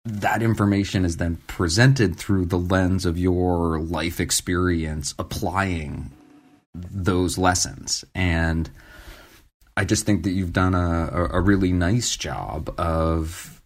[0.05, 6.11] that information is then presented through the lens of your life experience applying
[6.75, 8.05] those lessons.
[8.15, 8.71] And
[9.77, 13.63] I just think that you've done a, a really nice job of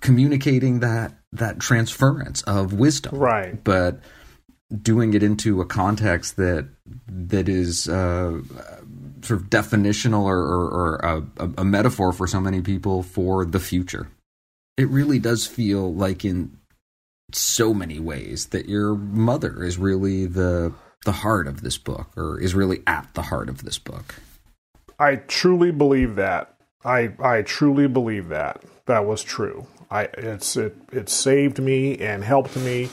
[0.00, 3.62] communicating that that transference of wisdom, right?
[3.62, 4.00] But
[4.82, 6.68] doing it into a context that
[7.06, 8.40] that is uh,
[9.22, 10.94] sort of definitional or, or, or
[11.38, 14.08] a, a metaphor for so many people for the future.
[14.76, 16.56] It really does feel like in
[17.32, 20.72] so many ways that your mother is really the
[21.04, 24.16] the heart of this book, or is really at the heart of this book.
[24.98, 26.54] I truly believe that.
[26.84, 29.66] I I truly believe that that was true.
[29.90, 32.90] I it's it it saved me and helped me.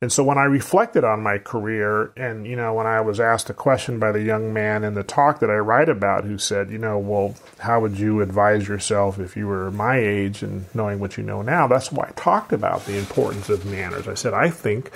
[0.00, 3.50] And so when I reflected on my career, and you know, when I was asked
[3.50, 6.70] a question by the young man in the talk that I write about, who said,
[6.70, 11.00] you know, well, how would you advise yourself if you were my age and knowing
[11.00, 11.66] what you know now?
[11.66, 14.06] That's why I talked about the importance of manners.
[14.06, 14.92] I said, I think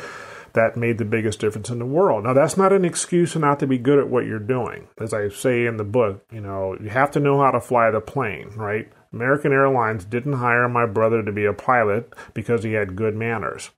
[0.54, 2.24] that made the biggest difference in the world.
[2.24, 4.88] Now, that's not an excuse not to be good at what you're doing.
[4.98, 7.90] As I say in the book, you know, you have to know how to fly
[7.90, 8.90] the plane, right?
[9.12, 13.70] American Airlines didn't hire my brother to be a pilot because he had good manners,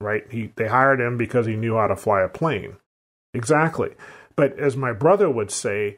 [0.00, 0.24] right?
[0.30, 2.76] He, they hired him because he knew how to fly a plane.
[3.34, 3.90] Exactly.
[4.36, 5.96] But as my brother would say,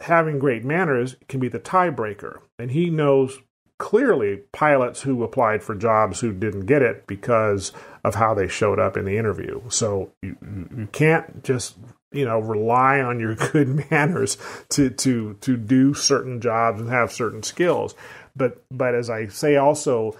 [0.00, 2.40] having great manners can be the tiebreaker.
[2.58, 3.40] And he knows
[3.78, 7.72] clearly pilots who applied for jobs who didn't get it because
[8.04, 9.60] of how they showed up in the interview.
[9.68, 11.76] So you, you can't just
[12.10, 14.36] you know rely on your good manners
[14.70, 17.94] to to to do certain jobs and have certain skills.
[18.36, 20.16] But but as I say also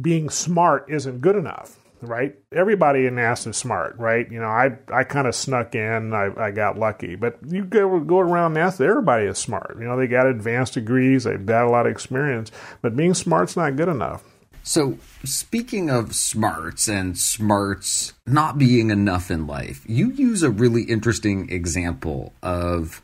[0.00, 1.78] being smart isn't good enough
[2.08, 2.34] right?
[2.52, 4.30] Everybody in NASA is smart, right?
[4.30, 8.00] You know, I I kind of snuck in, I, I got lucky, but you go
[8.00, 9.76] go around NASA, everybody is smart.
[9.78, 12.50] You know, they got advanced degrees, they've got a lot of experience,
[12.82, 14.24] but being smart's not good enough.
[14.66, 20.82] So, speaking of smarts and smarts not being enough in life, you use a really
[20.82, 23.00] interesting example of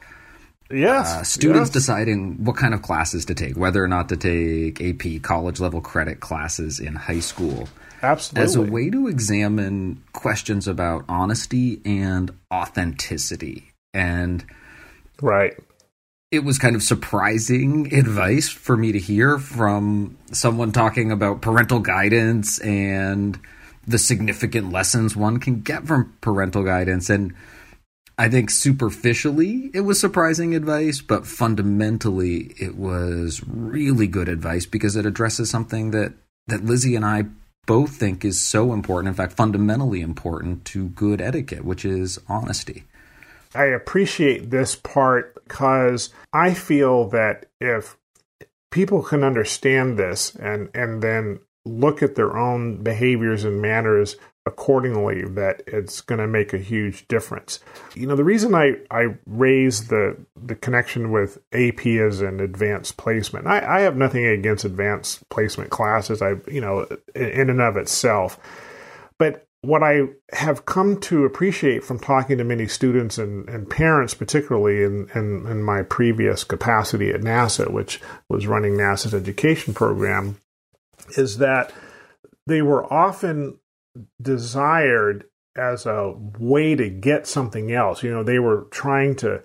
[0.68, 1.70] yes, uh, students yes.
[1.70, 5.80] deciding what kind of classes to take, whether or not to take AP college level
[5.80, 7.68] credit classes in high school.
[8.02, 8.44] Absolutely.
[8.44, 13.72] As a way to examine questions about honesty and authenticity.
[13.94, 14.44] And
[15.20, 15.54] right.
[16.32, 21.78] It was kind of surprising advice for me to hear from someone talking about parental
[21.78, 23.38] guidance and
[23.86, 27.10] the significant lessons one can get from parental guidance.
[27.10, 27.34] And
[28.18, 34.96] I think superficially it was surprising advice, but fundamentally it was really good advice because
[34.96, 36.14] it addresses something that,
[36.46, 37.24] that Lizzie and I
[37.66, 42.84] both think is so important, in fact, fundamentally important to good etiquette, which is honesty.
[43.54, 47.96] I appreciate this part because I feel that if
[48.70, 55.22] people can understand this and, and then look at their own behaviors and manners accordingly
[55.22, 57.60] that it's going to make a huge difference.
[57.94, 62.96] You know, the reason I, I raise the, the connection with AP as an advanced
[62.96, 67.76] placement, I, I have nothing against advanced placement classes, I, you know, in and of
[67.76, 68.38] itself.
[69.16, 74.12] But what I have come to appreciate from talking to many students and, and parents,
[74.12, 80.38] particularly in, in, in, my previous capacity at NASA, which was running NASA's education program,
[81.16, 81.72] is that
[82.44, 83.60] they were often
[84.20, 85.24] desired
[85.56, 88.02] as a way to get something else.
[88.02, 89.42] You know, they were trying to,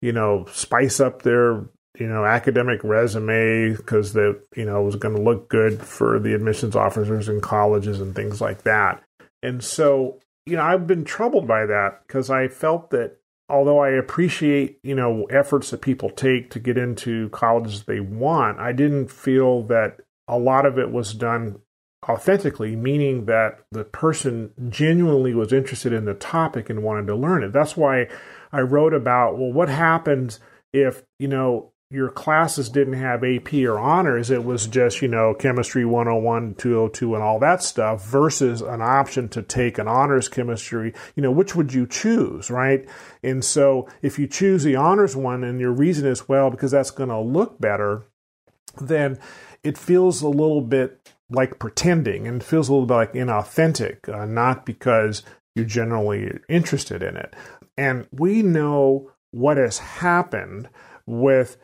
[0.00, 1.66] you know, spice up their
[1.98, 6.34] you know academic resume because that you know was going to look good for the
[6.34, 9.02] admissions officers in colleges and things like that
[9.42, 13.16] and so, you know, I've been troubled by that because I felt that
[13.48, 18.60] although I appreciate, you know, efforts that people take to get into colleges they want,
[18.60, 21.60] I didn't feel that a lot of it was done
[22.08, 27.44] authentically, meaning that the person genuinely was interested in the topic and wanted to learn
[27.44, 27.52] it.
[27.52, 28.08] That's why
[28.52, 30.40] I wrote about, well, what happens
[30.72, 35.34] if, you know, your classes didn't have AP or honors, it was just, you know,
[35.34, 40.94] chemistry 101, 202, and all that stuff versus an option to take an honors chemistry,
[41.14, 42.88] you know, which would you choose, right?
[43.22, 46.90] And so if you choose the honors one and your reason is, well, because that's
[46.90, 48.04] going to look better,
[48.80, 49.18] then
[49.62, 51.01] it feels a little bit
[51.32, 55.22] like pretending and feels a little bit like inauthentic, uh, not because
[55.54, 57.34] you're generally interested in it.
[57.76, 60.68] And we know what has happened
[61.06, 61.56] with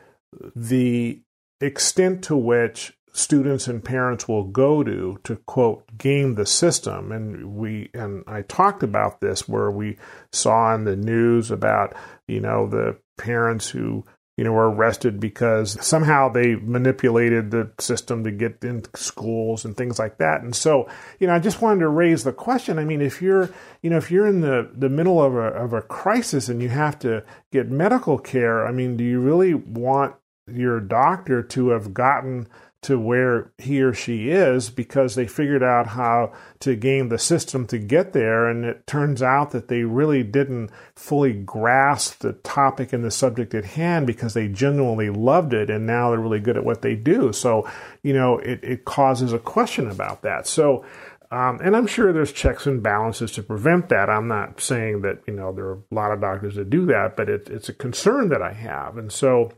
[0.55, 1.21] the
[1.61, 7.55] extent to which students and parents will go to to quote game the system and
[7.55, 9.97] we and I talked about this where we
[10.31, 11.95] saw in the news about
[12.27, 14.05] you know the parents who
[14.39, 19.75] you know were arrested because somehow they manipulated the system to get into schools and
[19.75, 20.41] things like that.
[20.41, 20.87] And so
[21.19, 22.79] you know I just wanted to raise the question.
[22.79, 23.49] I mean if you're
[23.81, 26.69] you know if you're in the the middle of a of a crisis and you
[26.69, 27.21] have to
[27.51, 30.15] get medical care I mean do you really want
[30.47, 32.47] your doctor to have gotten
[32.81, 37.67] to where he or she is because they figured out how to game the system
[37.67, 38.47] to get there.
[38.47, 43.53] And it turns out that they really didn't fully grasp the topic and the subject
[43.53, 46.95] at hand because they genuinely loved it and now they're really good at what they
[46.95, 47.33] do.
[47.33, 47.69] So,
[48.01, 50.47] you know, it, it causes a question about that.
[50.47, 50.85] So,
[51.31, 54.09] um, and I'm sure there's checks and balances to prevent that.
[54.09, 57.17] I'm not saying that, you know, there are a lot of doctors that do that,
[57.17, 58.97] but it, it's a concern that I have.
[58.97, 59.51] And so,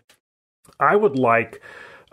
[0.80, 1.62] I would like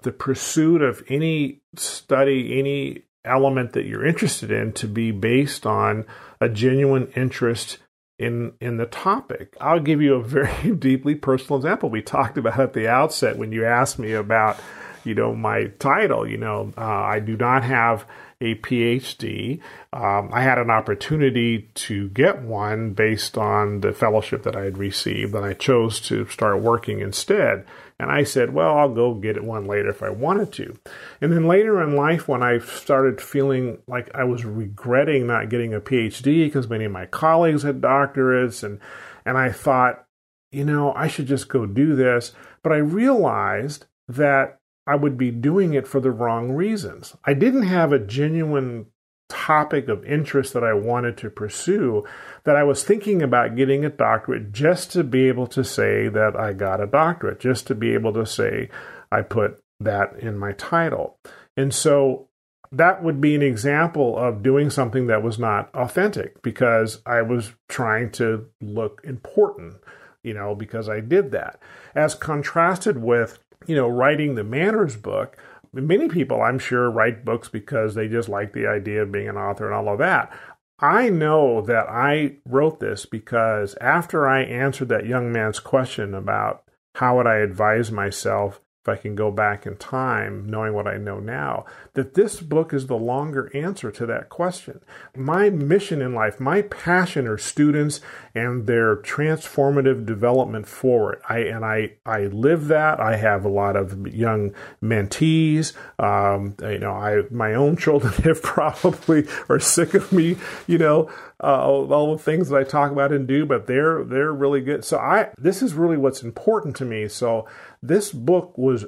[0.03, 6.07] the pursuit of any study, any element that you're interested in to be based on
[6.41, 7.79] a genuine interest
[8.19, 9.57] in in the topic.
[9.61, 11.89] I'll give you a very deeply personal example.
[11.89, 14.59] We talked about at the outset when you asked me about,
[15.05, 16.29] you know, my title.
[16.29, 18.07] You know, uh, I do not have
[18.41, 19.61] a PhD.
[19.93, 24.79] Um, I had an opportunity to get one based on the fellowship that I had
[24.79, 27.67] received, and I chose to start working instead.
[28.01, 30.79] And I said, well, I'll go get one later if I wanted to.
[31.21, 35.75] And then later in life, when I started feeling like I was regretting not getting
[35.75, 38.79] a PhD because many of my colleagues had doctorates, and,
[39.25, 40.05] and I thought,
[40.53, 42.33] you know, I should just go do this.
[42.63, 47.17] But I realized that I would be doing it for the wrong reasons.
[47.25, 48.87] I didn't have a genuine
[49.29, 52.05] topic of interest that I wanted to pursue
[52.45, 56.35] that I was thinking about getting a doctorate just to be able to say that
[56.35, 58.71] I got a doctorate, just to be able to say
[59.13, 61.19] I put that in my title.
[61.57, 62.29] And so
[62.73, 67.53] that would be an example of doing something that was not authentic because I was
[67.69, 69.77] trying to look important,
[70.23, 71.61] you know, because I did that.
[71.95, 75.37] As contrasted with, you know, writing the manners book,
[75.73, 79.37] many people, I'm sure, write books because they just like the idea of being an
[79.37, 80.33] author and all of that.
[80.81, 86.63] I know that I wrote this because after I answered that young man's question about
[86.95, 90.97] how would I advise myself if I can go back in time, knowing what I
[90.97, 94.81] know now, that this book is the longer answer to that question.
[95.17, 98.01] My mission in life, my passion are students
[98.35, 101.21] and their transformative development forward.
[101.29, 103.01] I and I I live that.
[103.01, 105.75] I have a lot of young mentees.
[105.99, 110.37] Um, you know, I my own children have probably are sick of me.
[110.67, 111.11] You know,
[111.43, 114.61] uh, all, all the things that I talk about and do, but they're they're really
[114.61, 114.85] good.
[114.85, 117.09] So I this is really what's important to me.
[117.09, 117.47] So
[117.83, 118.87] this book was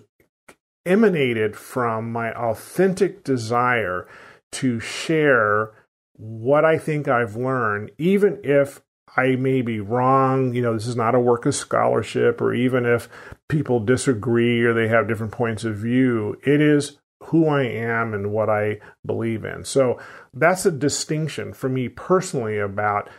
[0.87, 4.09] emanated from my authentic desire
[4.53, 5.73] to share
[6.15, 8.81] what I think I've learned, even if
[9.17, 10.55] I may be wrong.
[10.55, 13.09] You know, this is not a work of scholarship, or even if
[13.49, 18.33] people disagree or they have different points of view, it is who I am and
[18.33, 19.65] what I believe in.
[19.65, 19.99] So
[20.33, 23.11] that's a distinction for me personally about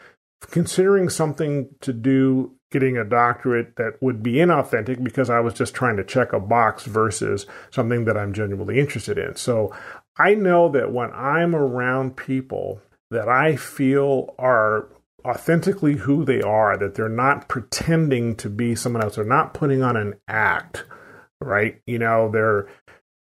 [0.50, 5.76] considering something to do getting a doctorate that would be inauthentic because I was just
[5.76, 9.36] trying to check a box versus something that I'm genuinely interested in.
[9.36, 9.76] So
[10.18, 12.82] I know that when I'm around people
[13.12, 14.88] that I feel are
[15.26, 19.84] authentically who they are, that they're not pretending to be someone else, they're not putting
[19.84, 20.86] on an act,
[21.40, 21.82] right?
[21.86, 22.68] You know, they're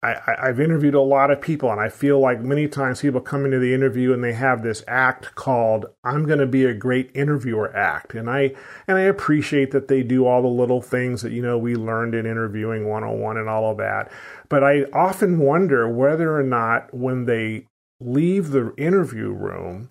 [0.06, 3.46] I, have interviewed a lot of people, and I feel like many times people come
[3.46, 7.12] into the interview and they have this act called "I'm going to be a great
[7.14, 8.54] interviewer" act, and I
[8.88, 12.16] and I appreciate that they do all the little things that you know we learned
[12.16, 14.12] in interviewing 101 and all of that.
[14.50, 17.68] But I often wonder whether or not when they
[18.00, 19.90] leave the interview room,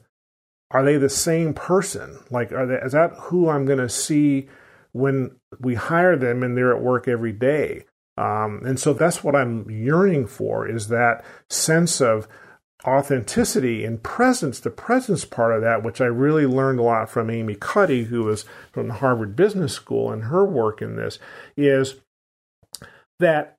[0.71, 2.19] are they the same person?
[2.31, 4.49] Like, are they, is that who I'm going to see
[4.93, 7.85] when we hire them and they're at work every day?
[8.17, 12.29] Um, and so that's what I'm yearning for is that sense of
[12.87, 17.31] authenticity and presence, the presence part of that, which I really learned a lot from
[17.31, 21.19] Amy Cuddy, who was from the Harvard Business School, and her work in this
[21.57, 21.97] is
[23.19, 23.57] that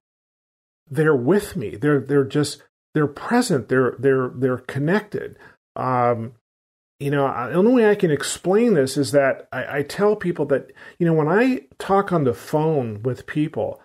[0.90, 1.76] they're with me.
[1.76, 2.62] They're they're just
[2.94, 3.68] they're present.
[3.68, 5.38] They're they're they're connected.
[5.76, 6.34] Um,
[7.00, 10.46] you know, the only way I can explain this is that I, I tell people
[10.48, 13.82] that you know when I talk on the phone with people,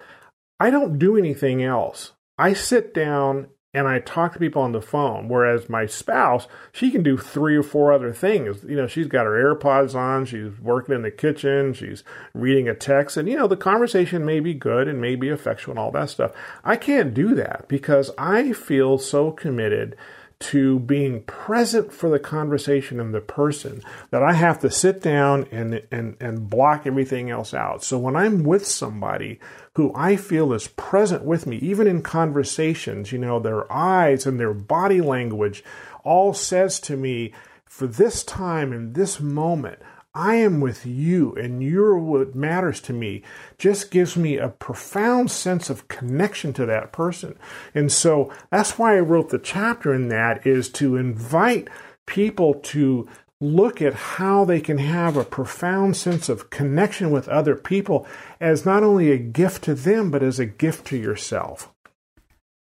[0.60, 2.12] I don't do anything else.
[2.38, 5.28] I sit down and I talk to people on the phone.
[5.28, 8.64] Whereas my spouse, she can do three or four other things.
[8.64, 12.02] You know, she's got her AirPods on, she's working in the kitchen, she's
[12.34, 15.72] reading a text, and you know, the conversation may be good and may be effectual
[15.72, 16.32] and all that stuff.
[16.64, 19.96] I can't do that because I feel so committed
[20.40, 25.46] to being present for the conversation and the person that I have to sit down
[25.52, 27.84] and, and, and block everything else out.
[27.84, 29.38] So when I'm with somebody
[29.74, 34.40] who I feel is present with me, even in conversations, you know, their eyes and
[34.40, 35.62] their body language
[36.04, 37.32] all says to me,
[37.66, 39.78] for this time and this moment,
[40.14, 43.22] I am with you and you're what matters to me
[43.58, 47.38] just gives me a profound sense of connection to that person.
[47.74, 51.68] And so that's why I wrote the chapter in that is to invite
[52.06, 53.08] people to
[53.40, 58.06] look at how they can have a profound sense of connection with other people
[58.40, 61.72] as not only a gift to them, but as a gift to yourself.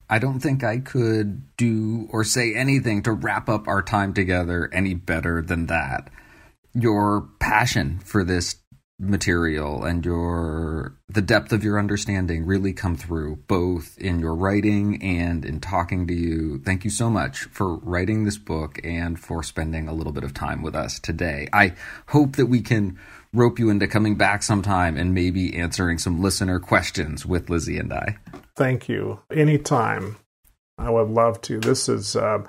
[0.08, 4.70] I don't think I could do or say anything to wrap up our time together
[4.72, 6.08] any better than that
[6.74, 8.56] your passion for this
[8.98, 15.02] material and your the depth of your understanding really come through both in your writing
[15.02, 16.60] and in talking to you.
[16.64, 20.32] Thank you so much for writing this book and for spending a little bit of
[20.32, 21.48] time with us today.
[21.52, 21.74] I
[22.08, 22.98] hope that we can
[23.32, 27.92] rope you into coming back sometime and maybe answering some listener questions with Lizzie and
[27.92, 28.16] I.
[28.56, 29.20] Thank you.
[29.30, 30.16] Anytime.
[30.78, 31.60] I would love to.
[31.60, 32.44] This is uh,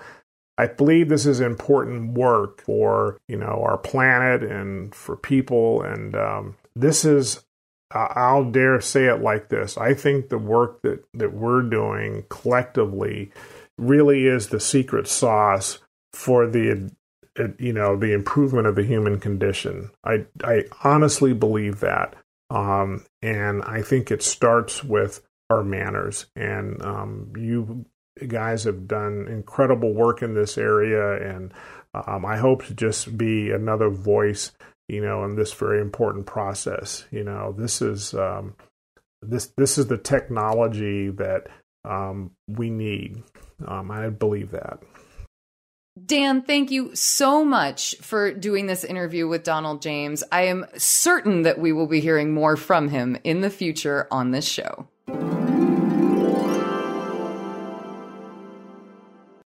[0.57, 6.15] I believe this is important work for you know our planet and for people, and
[6.15, 7.43] um, this is
[7.91, 13.31] I'll dare say it like this: I think the work that that we're doing collectively
[13.77, 15.79] really is the secret sauce
[16.13, 16.91] for the
[17.57, 19.89] you know the improvement of the human condition.
[20.03, 22.15] I I honestly believe that,
[22.51, 26.27] um, and I think it starts with our manners.
[26.35, 27.85] And um, you
[28.27, 31.53] guys have done incredible work in this area, and
[31.93, 34.51] um, I hope to just be another voice,
[34.87, 37.05] you know, in this very important process.
[37.11, 38.55] You know, this is um,
[39.21, 41.47] this this is the technology that
[41.85, 43.23] um, we need.
[43.65, 44.79] Um, I believe that.
[46.03, 50.23] Dan, thank you so much for doing this interview with Donald James.
[50.31, 54.31] I am certain that we will be hearing more from him in the future on
[54.31, 54.87] this show.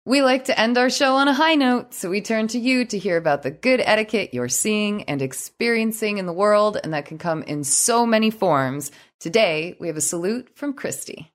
[0.08, 2.84] We like to end our show on a high note, so we turn to you
[2.84, 7.06] to hear about the good etiquette you're seeing and experiencing in the world, and that
[7.06, 8.92] can come in so many forms.
[9.18, 11.32] Today, we have a salute from Christy.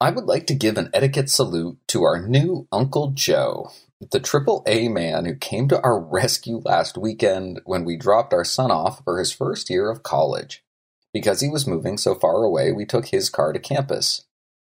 [0.00, 3.70] I would like to give an etiquette salute to our new Uncle Joe,
[4.10, 8.46] the triple A man who came to our rescue last weekend when we dropped our
[8.46, 10.64] son off for his first year of college.
[11.12, 14.24] Because he was moving so far away, we took his car to campus.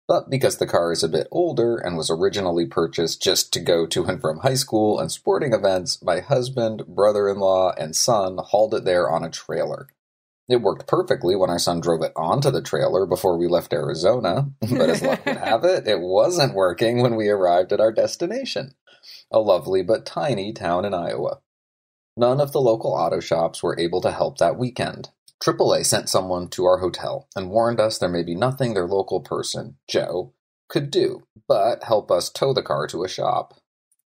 [0.07, 3.85] But because the car is a bit older and was originally purchased just to go
[3.87, 8.37] to and from high school and sporting events, my husband, brother in law, and son
[8.37, 9.87] hauled it there on a trailer.
[10.49, 14.49] It worked perfectly when our son drove it onto the trailer before we left Arizona,
[14.59, 18.75] but as luck would have it, it wasn't working when we arrived at our destination
[19.31, 21.39] a lovely but tiny town in Iowa.
[22.15, 25.09] None of the local auto shops were able to help that weekend,
[25.43, 29.19] AAA sent someone to our hotel and warned us there may be nothing their local
[29.19, 30.33] person, Joe,
[30.69, 33.55] could do but help us tow the car to a shop.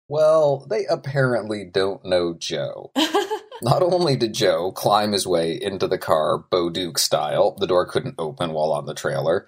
[0.10, 2.92] Well, they apparently don't know Joe.
[3.62, 7.86] Not only did Joe climb his way into the car, Bo Duke style, the door
[7.86, 9.48] couldn't open while on the trailer,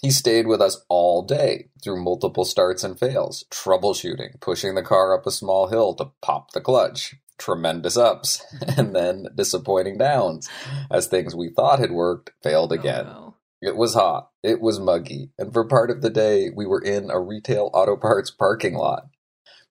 [0.00, 5.16] He stayed with us all day through multiple starts and fails, troubleshooting, pushing the car
[5.16, 8.44] up a small hill to pop the clutch, tremendous ups,
[8.76, 10.48] and then disappointing downs
[10.90, 13.06] as things we thought had worked failed oh, again.
[13.08, 13.34] Oh, no.
[13.60, 17.10] It was hot, it was muggy, and for part of the day we were in
[17.10, 19.08] a retail auto parts parking lot.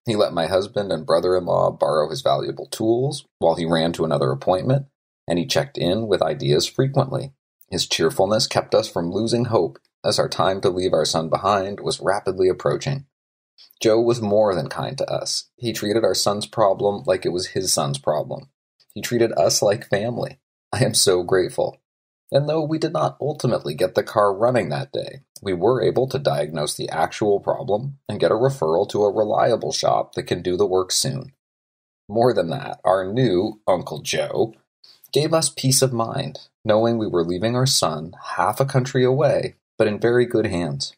[0.06, 3.94] He let my husband and brother in law borrow his valuable tools while he ran
[3.94, 4.88] to another appointment,
[5.27, 7.34] and he checked in with ideas frequently.
[7.69, 11.81] His cheerfulness kept us from losing hope as our time to leave our son behind
[11.81, 13.06] was rapidly approaching.
[13.82, 15.50] Joe was more than kind to us.
[15.56, 18.50] He treated our son's problem like it was his son's problem.
[18.94, 20.40] He treated us like family.
[20.74, 21.80] I am so grateful.
[22.32, 26.08] And though we did not ultimately get the car running that day, we were able
[26.10, 30.42] to diagnose the actual problem and get a referral to a reliable shop that can
[30.42, 31.34] do the work soon.
[32.10, 34.54] More than that, our new Uncle Joe
[35.14, 39.56] gave us peace of mind, knowing we were leaving our son half a country away,
[39.78, 40.96] but in very good hands.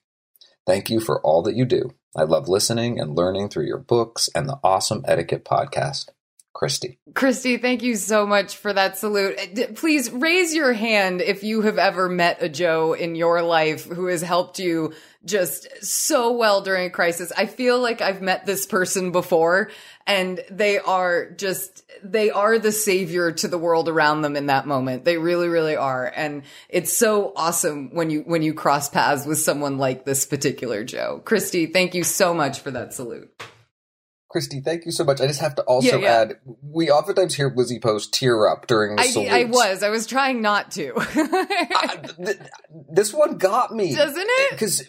[0.65, 1.93] Thank you for all that you do.
[2.15, 6.09] I love listening and learning through your books and the awesome etiquette podcast.
[6.53, 6.99] Christy.
[7.13, 9.39] Christy, thank you so much for that salute.
[9.39, 13.85] Uh, Please raise your hand if you have ever met a Joe in your life
[13.85, 14.93] who has helped you
[15.23, 17.31] just so well during a crisis.
[17.37, 19.69] I feel like I've met this person before
[20.07, 24.65] and they are just, they are the savior to the world around them in that
[24.65, 25.05] moment.
[25.05, 26.11] They really, really are.
[26.13, 30.83] And it's so awesome when you, when you cross paths with someone like this particular
[30.83, 31.21] Joe.
[31.23, 33.31] Christy, thank you so much for that salute.
[34.29, 35.19] Christy, thank you so much.
[35.21, 36.21] I just have to also Yeah, yeah.
[36.21, 39.31] add, we oftentimes hear Lizzie Post tear up during the I, salutes.
[39.33, 40.93] I was, I was trying not to.
[42.23, 42.37] Th-
[42.91, 43.95] this one got me.
[43.95, 44.51] Doesn't it?
[44.51, 44.83] Because,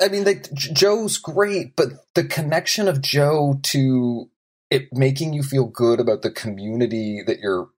[0.00, 4.30] I mean, like, J- Joe's great, but the connection of Joe to
[4.70, 7.68] it making you feel good about the community that you're,